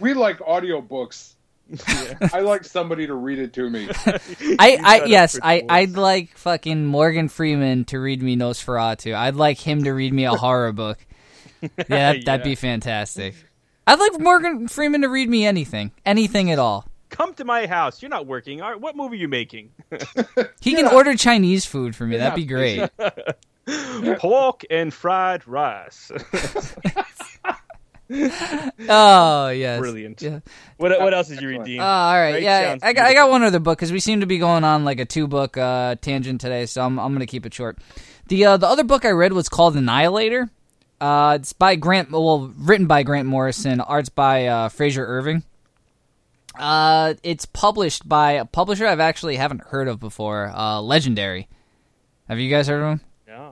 [0.00, 1.34] we like audiobooks.
[2.34, 3.88] I like somebody to read it to me.
[4.58, 9.14] I, I yes, I, I'd like fucking Morgan Freeman to read me Nosferatu.
[9.14, 10.98] I'd like him to read me a horror book.
[11.62, 13.34] Yeah, that, that'd be fantastic.
[13.90, 16.86] I'd like Morgan Freeman to read me anything, anything at all.
[17.08, 18.00] Come to my house.
[18.00, 18.62] You're not working.
[18.62, 19.70] All right, what movie are you making?
[20.60, 22.16] He can order Chinese food for me.
[22.18, 22.88] That'd be great.
[24.18, 26.12] Pork and fried rice.
[28.88, 30.20] Oh yes, Brilliant.
[30.20, 30.40] Yeah.
[30.78, 31.60] what what else did you Excellent.
[31.68, 31.80] redeem?
[31.80, 32.32] Oh, all right.
[32.32, 34.64] Great, yeah, I got, I got one other book because we seem to be going
[34.64, 37.78] on like a two book uh, tangent today, so I'm I'm gonna keep it short.
[38.26, 40.50] The uh, the other book I read was called Annihilator.
[41.00, 45.44] Uh, it's by Grant, well, written by Grant Morrison, arts by uh, Frazer Irving.
[46.58, 51.48] Uh, it's published by a publisher I've actually haven't heard of before, uh, Legendary.
[52.28, 53.00] Have you guys heard of him?
[53.26, 53.50] Yeah.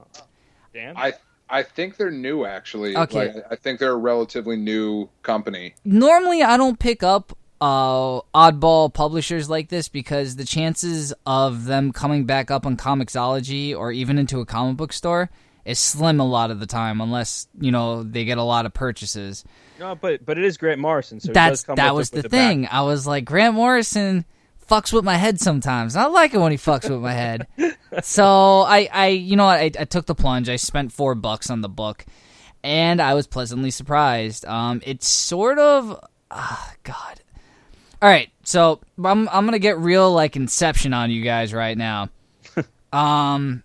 [0.74, 0.94] Dan?
[0.96, 1.14] I
[1.50, 2.96] I think they're new actually.
[2.96, 3.32] Okay.
[3.32, 5.74] Like, I think they're a relatively new company.
[5.84, 11.92] normally I don't pick up uh oddball publishers like this because the chances of them
[11.92, 15.30] coming back up on Comixology or even into a comic book store
[15.68, 18.72] is slim a lot of the time unless, you know, they get a lot of
[18.72, 19.44] purchases.
[19.78, 21.20] no, but but it is Grant Morrison.
[21.20, 22.30] So That's come that was the back.
[22.30, 22.68] thing.
[22.70, 24.24] I was like Grant Morrison
[24.68, 25.96] fucks with my head sometimes.
[25.96, 27.46] I like it when he fucks with my head.
[28.02, 29.58] so I, I, you know what?
[29.58, 30.48] I, I took the plunge.
[30.48, 32.04] I spent four bucks on the book,
[32.62, 34.46] and I was pleasantly surprised.
[34.46, 37.20] Um, it's sort of, ah, God.
[38.00, 42.10] All right, so I'm I'm gonna get real like Inception on you guys right now.
[42.92, 43.64] um,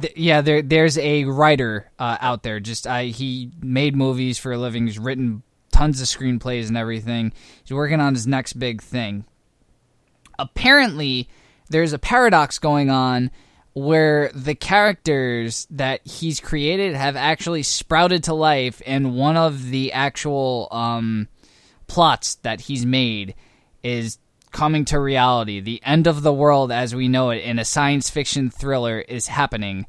[0.00, 2.60] th- yeah, there there's a writer uh, out there.
[2.60, 4.86] Just I he made movies for a living.
[4.86, 7.32] He's written tons of screenplays and everything.
[7.64, 9.24] He's working on his next big thing.
[10.38, 11.28] Apparently,
[11.68, 13.30] there's a paradox going on
[13.72, 19.92] where the characters that he's created have actually sprouted to life, and one of the
[19.92, 21.28] actual um,
[21.86, 23.34] plots that he's made
[23.82, 24.18] is
[24.50, 25.60] coming to reality.
[25.60, 29.26] The end of the world as we know it in a science fiction thriller is
[29.26, 29.86] happening,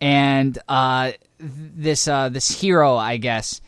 [0.00, 3.60] and uh, this uh, this hero, I guess,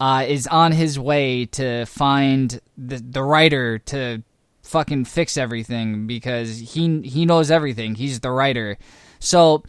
[0.00, 4.22] uh, is on his way to find the the writer to
[4.62, 7.94] fucking fix everything because he he knows everything.
[7.94, 8.78] He's the writer,
[9.18, 9.62] so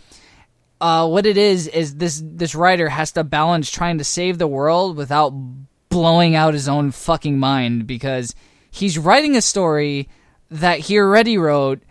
[0.82, 4.48] uh, what it is is this this writer has to balance trying to save the
[4.48, 5.34] world without
[5.90, 8.36] blowing out his own fucking mind because
[8.76, 10.10] he's writing a story
[10.52, 11.82] that he already wrote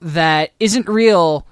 [0.00, 1.46] that isn't real,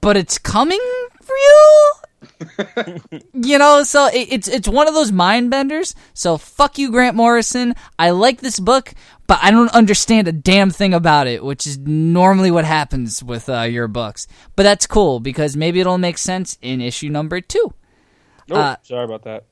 [0.00, 0.80] but it's coming
[1.28, 2.98] real.
[3.34, 5.94] you know, so it, it's it's one of those mind benders.
[6.14, 7.74] So fuck you, Grant Morrison.
[7.98, 8.92] I like this book,
[9.26, 13.48] but I don't understand a damn thing about it, which is normally what happens with
[13.48, 14.26] uh, your books.
[14.56, 17.72] But that's cool because maybe it'll make sense in issue number two.
[18.50, 19.44] Oh, Uh, sorry about that.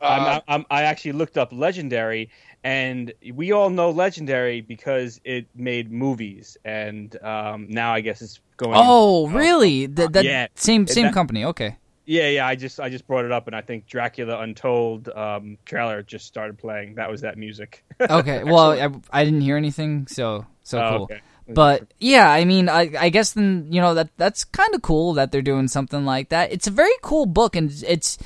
[0.00, 2.30] Uh, I'm, I'm, I actually looked up Legendary,
[2.64, 8.40] and we all know Legendary because it made movies, and um, now I guess it's
[8.56, 8.74] going.
[8.76, 9.86] Oh, really?
[9.86, 10.46] That, that yeah.
[10.54, 11.44] same same That- company.
[11.46, 11.76] Okay.
[12.04, 12.46] Yeah, yeah.
[12.46, 16.26] I just I just brought it up, and I think Dracula Untold um, trailer just
[16.26, 16.94] started playing.
[16.94, 17.84] That was that music.
[18.00, 18.44] Okay.
[18.44, 21.02] well, I, I didn't hear anything, so so Oh, cool.
[21.04, 21.20] okay.
[21.50, 25.14] But yeah, I mean, I, I guess then you know that that's kind of cool
[25.14, 26.52] that they're doing something like that.
[26.52, 28.16] It's a very cool book, and it's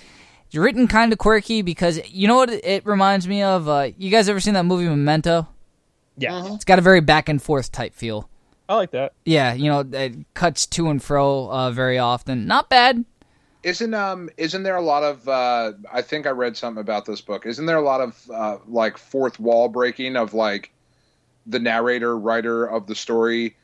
[0.53, 3.67] it's written kind of quirky because you know what it, it reminds me of.
[3.71, 5.49] Uh, you guys ever seen that movie Memento?
[6.19, 8.29] yeah, It's got a very back and forth type feel.
[8.69, 9.15] I like that.
[9.25, 12.47] Yeah, you know, it cuts to and fro uh, very often.
[12.47, 13.03] Not bad.
[13.63, 17.23] isn't um isn't there a lot of uh I think I read something about this
[17.23, 17.47] book.
[17.47, 20.71] Isn't there a lot of uh like fourth wall breaking of like
[21.47, 23.57] the narrator writer of the story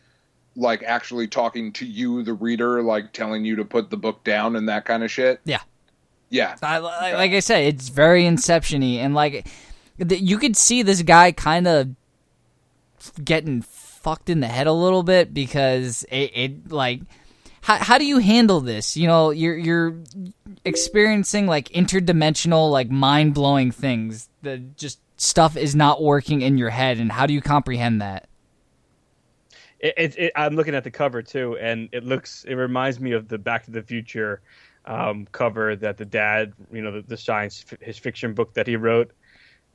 [0.56, 4.56] like actually talking to you the reader like telling you to put the book down
[4.56, 5.40] and that kind of shit?
[5.44, 5.60] Yeah.
[6.30, 6.56] Yeah.
[6.62, 9.46] I, li- like I said, it's very Inception-y, and like
[10.06, 11.88] th- you could see this guy kind of
[13.24, 17.00] getting fucked in the head a little bit because it, it like
[17.62, 18.96] how how do you handle this?
[18.96, 19.96] You know, you're you're
[20.64, 24.28] experiencing like interdimensional, like mind blowing things.
[24.42, 28.28] The just stuff is not working in your head, and how do you comprehend that?
[29.80, 32.44] It, it, it, I'm looking at the cover too, and it looks.
[32.44, 34.40] It reminds me of the Back to the Future
[34.88, 38.74] um, cover that the dad, you know, the, the science his fiction book that he
[38.76, 39.12] wrote.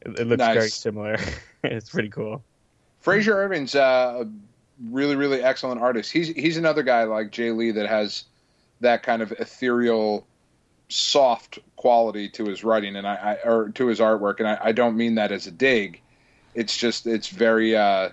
[0.02, 0.56] It, it looks Nice.
[0.56, 1.18] very similar.
[1.64, 2.44] it's pretty cool.
[3.00, 4.28] Frazer Irving's uh, a
[4.90, 6.12] really, really excellent artist.
[6.12, 8.26] He's he's another guy like Jae Lee that has
[8.82, 10.26] that kind of ethereal
[10.90, 14.72] soft quality to his writing and I, I or to his artwork, and I, I
[14.72, 16.02] don't mean that as a dig.
[16.56, 18.10] It's just it's very uh,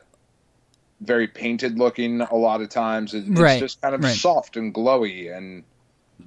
[1.01, 3.14] very painted looking a lot of times.
[3.14, 4.14] It, it's Right, just kind of right.
[4.14, 5.64] soft and glowy and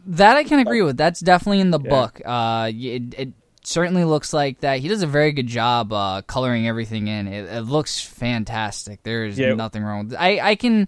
[0.07, 0.97] That I can agree with.
[0.97, 1.89] That's definitely in the Yeah.
[1.89, 2.21] book.
[2.25, 3.29] Uh, it, it
[3.63, 4.79] certainly looks like that.
[4.79, 7.27] He does a very good job uh, coloring everything in.
[7.27, 9.03] It, it looks fantastic.
[9.03, 9.53] There is Yeah.
[9.53, 10.17] nothing wrong with it.
[10.21, 10.87] I, I can.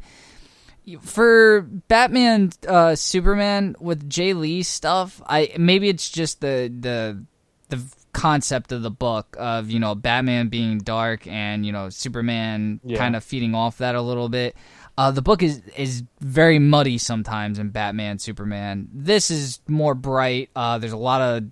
[1.01, 7.23] For Batman, uh, Superman with Jae Lee stuff, I maybe it's just the the
[7.69, 7.81] the
[8.13, 12.99] concept of the book of you know Batman being dark and you know Superman Yeah.
[12.99, 14.55] kind of feeding off that a little bit.
[14.97, 18.87] Uh, the book is is very muddy sometimes in Batman Superman.
[18.93, 20.49] This is more bright.
[20.55, 21.43] Uh, there's a lot of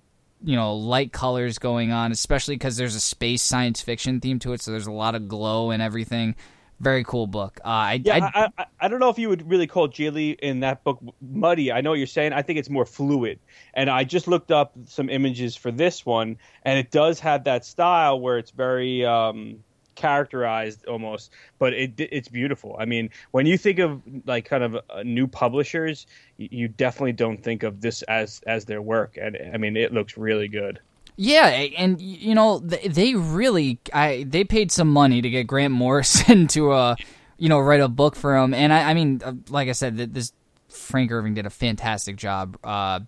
[0.42, 4.54] you know light colors going on, especially because there's a space science fiction theme to
[4.54, 4.62] it.
[4.62, 6.36] So there's a lot of glow and everything.
[6.80, 7.60] Very cool book.
[7.64, 10.30] Uh, I, Yeah, I, I, I, don't know if you would really call Jae Lee
[10.30, 11.70] in that book muddy.
[11.70, 12.32] I know what you're saying.
[12.32, 13.38] I think it's more fluid.
[13.74, 17.64] And I just looked up some images for this one, and it does have that
[17.64, 19.62] style where it's very um,
[19.94, 22.76] characterized almost, but it it's beautiful.
[22.78, 27.42] I mean, when you think of like kind of uh, new publishers, you, definitely don't
[27.42, 29.16] think of this as as their work.
[29.20, 30.80] And I mean, it looks really good.
[31.16, 36.46] Yeah, and you know they, really I they paid some money to get Grant Morrison
[36.48, 36.96] to uh
[37.38, 39.96] you know write a book for him, and I, I mean uh, like I said,
[39.96, 40.32] th- this
[40.68, 43.00] Frank Irving did a fantastic job uh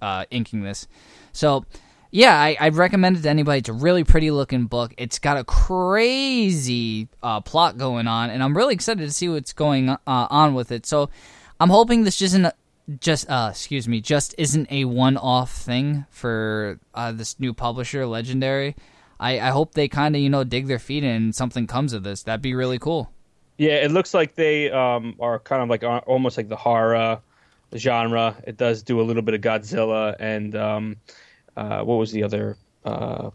[0.00, 0.88] uh inking this,
[1.32, 1.64] so.
[2.14, 3.58] Yeah, I, I'd recommend it to anybody.
[3.58, 4.94] It's a really pretty looking book.
[4.96, 9.52] It's got a crazy uh, plot going on, and I'm really excited to see what's
[9.52, 10.86] going uh, on with it.
[10.86, 11.10] So,
[11.58, 12.54] I'm hoping this isn't
[13.00, 18.76] just uh excuse me just isn't a one-off thing for uh, this new publisher legendary
[19.18, 21.94] i i hope they kind of you know dig their feet in and something comes
[21.94, 23.10] of this that'd be really cool
[23.56, 27.20] Yeah, it looks like they um, are kind of like uh, almost like the horror
[27.76, 28.36] genre.
[28.46, 30.96] It does do a little bit of Godzilla and um,
[31.56, 32.56] uh, what was the other?
[32.84, 33.30] Uh,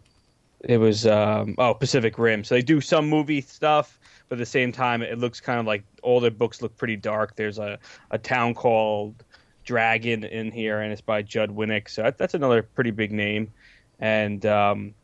[0.62, 2.44] it was um, oh Pacific Rim.
[2.44, 3.98] So they do some movie stuff,
[4.28, 6.96] but at the same time, it looks kind of like all their books look pretty
[6.96, 7.36] dark.
[7.36, 7.78] There's a
[8.10, 9.24] a town called
[9.64, 11.88] Dragon in here, and it's by Judd Winick.
[11.88, 13.50] So that, that's another pretty big name,
[13.98, 14.44] and.
[14.46, 14.94] Um,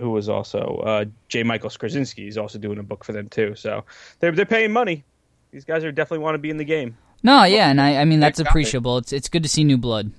[0.00, 1.44] who was also uh, J.
[1.44, 3.54] Michael Straczynski is also doing a book for them too.
[3.54, 3.84] So
[4.18, 5.04] they're they're paying money.
[5.52, 6.96] These guys are definitely want to be in the game.
[7.22, 10.10] no yeah and i i mean that's appreciable it's it's good to see new blood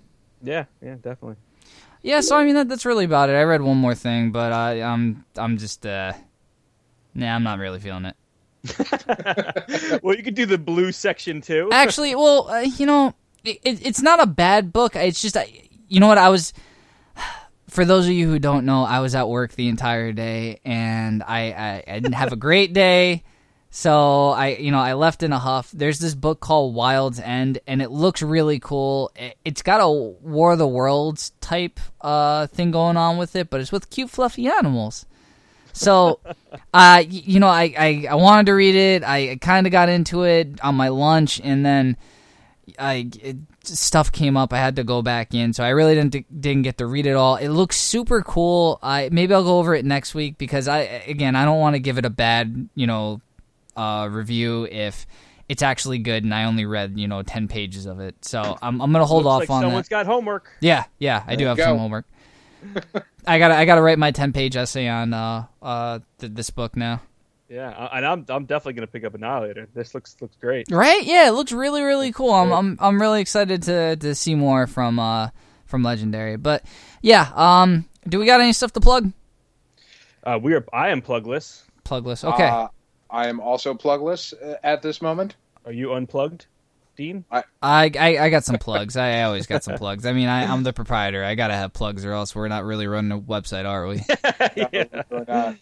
[0.42, 1.36] Yeah, yeah, definitely.
[2.08, 3.34] Yeah so i mean that, that's really about it.
[3.34, 6.14] I read one more thing but i i'm i'm just uh
[7.14, 8.16] nah i'm not really feeling it.
[10.04, 11.70] Well, you could do the blue section too.
[11.72, 14.96] actually well uh, you know it, it, it's not a bad book.
[14.96, 16.18] It's just I, you know what?
[16.18, 16.54] I was
[17.70, 21.22] for those of you who don't know i was at work the entire day and
[21.24, 23.24] i i, I didn't have a great day
[23.78, 27.60] so i you know i left in a huff there's this book called wild's end
[27.68, 32.48] and it looks really cool it, it's got a war of the worlds type uh
[32.48, 35.06] thing going on with it but it's with cute fluffy animals
[35.74, 36.20] so,
[36.74, 39.04] uh, you know, I, I, I wanted to read it.
[39.04, 41.98] I kind of got into it on my lunch, and then
[42.80, 44.54] I it, stuff came up.
[44.54, 47.14] I had to go back in, so I really didn't didn't get to read it
[47.14, 47.36] all.
[47.36, 48.80] It looks super cool.
[48.82, 51.80] I maybe I'll go over it next week because I again I don't want to
[51.80, 53.22] give it a bad you know
[53.78, 55.06] uh, review if
[55.48, 58.16] it's actually good and I only read you know ten pages of it.
[58.26, 59.68] So I'm I'm gonna hold Looks off like on that.
[59.68, 60.50] someone's got homework.
[60.60, 62.06] Yeah, yeah, I do have you some homework.
[63.28, 66.76] I gotta I gotta write my ten page essay on uh uh th- this book
[66.76, 67.02] now.
[67.50, 69.68] Yeah, I- and I'm I'm definitely gonna pick up Annihilator.
[69.74, 70.68] This looks looks great.
[70.70, 71.04] Right?
[71.04, 72.34] Yeah, it looks really really cool.
[72.34, 75.30] I'm I'm I'm really excited to to see more from uh
[75.66, 76.36] from Legendary.
[76.36, 76.66] But
[77.02, 79.12] yeah, um, do we got any stuff to plug?
[80.24, 81.64] Uh, we are I am plugless.
[81.86, 82.24] Plugless.
[82.26, 82.48] Okay.
[82.48, 82.68] Uh,
[83.10, 85.36] I am also plugless uh, at this moment.
[85.66, 86.46] Are you unplugged,
[86.96, 87.26] Dean?
[87.32, 88.96] I, I I got some plugs.
[88.98, 90.06] I, I always got some plugs.
[90.06, 91.24] I mean, I, I'm the proprietor.
[91.24, 94.04] I gotta have plugs, or else we're not really running a website, are we?
[95.28, 95.54] Uh,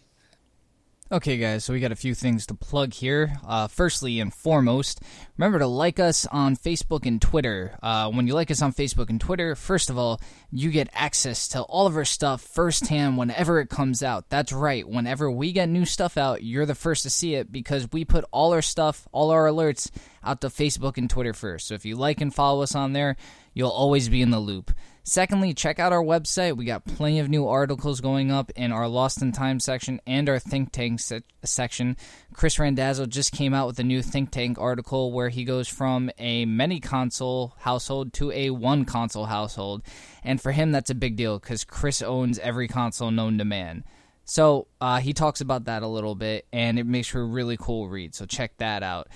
[1.11, 3.37] Okay, guys, so we got a few things to plug here.
[3.47, 5.01] Uh, firstly and foremost,
[5.37, 7.77] remember to like us on Facebook and Twitter.
[7.83, 10.19] Uh, when you like us on Facebook and Twitter, first of all,
[10.51, 14.31] you get access to all of our stuff firsthand whenever it comes out.
[14.31, 17.87] That's right, whenever we get new stuff out, you're the first to see it because
[17.91, 19.91] we put all our stuff, all our alerts
[20.23, 21.67] out to Facebook and Twitter first.
[21.67, 23.15] So if you like and follow us on there,
[23.53, 24.71] you'll always be in the loop.
[25.07, 26.57] Secondly, check out our website.
[26.57, 30.27] We got plenty of new articles going up in our Lost in Time section and
[30.27, 31.95] our Think Tank se- section.
[32.33, 36.09] Chris Randazzo just came out with a new Think Tank article where he goes from
[36.17, 39.83] a many console household to a one console household.
[40.23, 43.83] And for him, that's a big deal because Chris owns every console known to man.
[44.23, 47.57] So uh, he talks about that a little bit, and it makes for a really
[47.57, 48.15] cool read.
[48.15, 49.09] So check that out.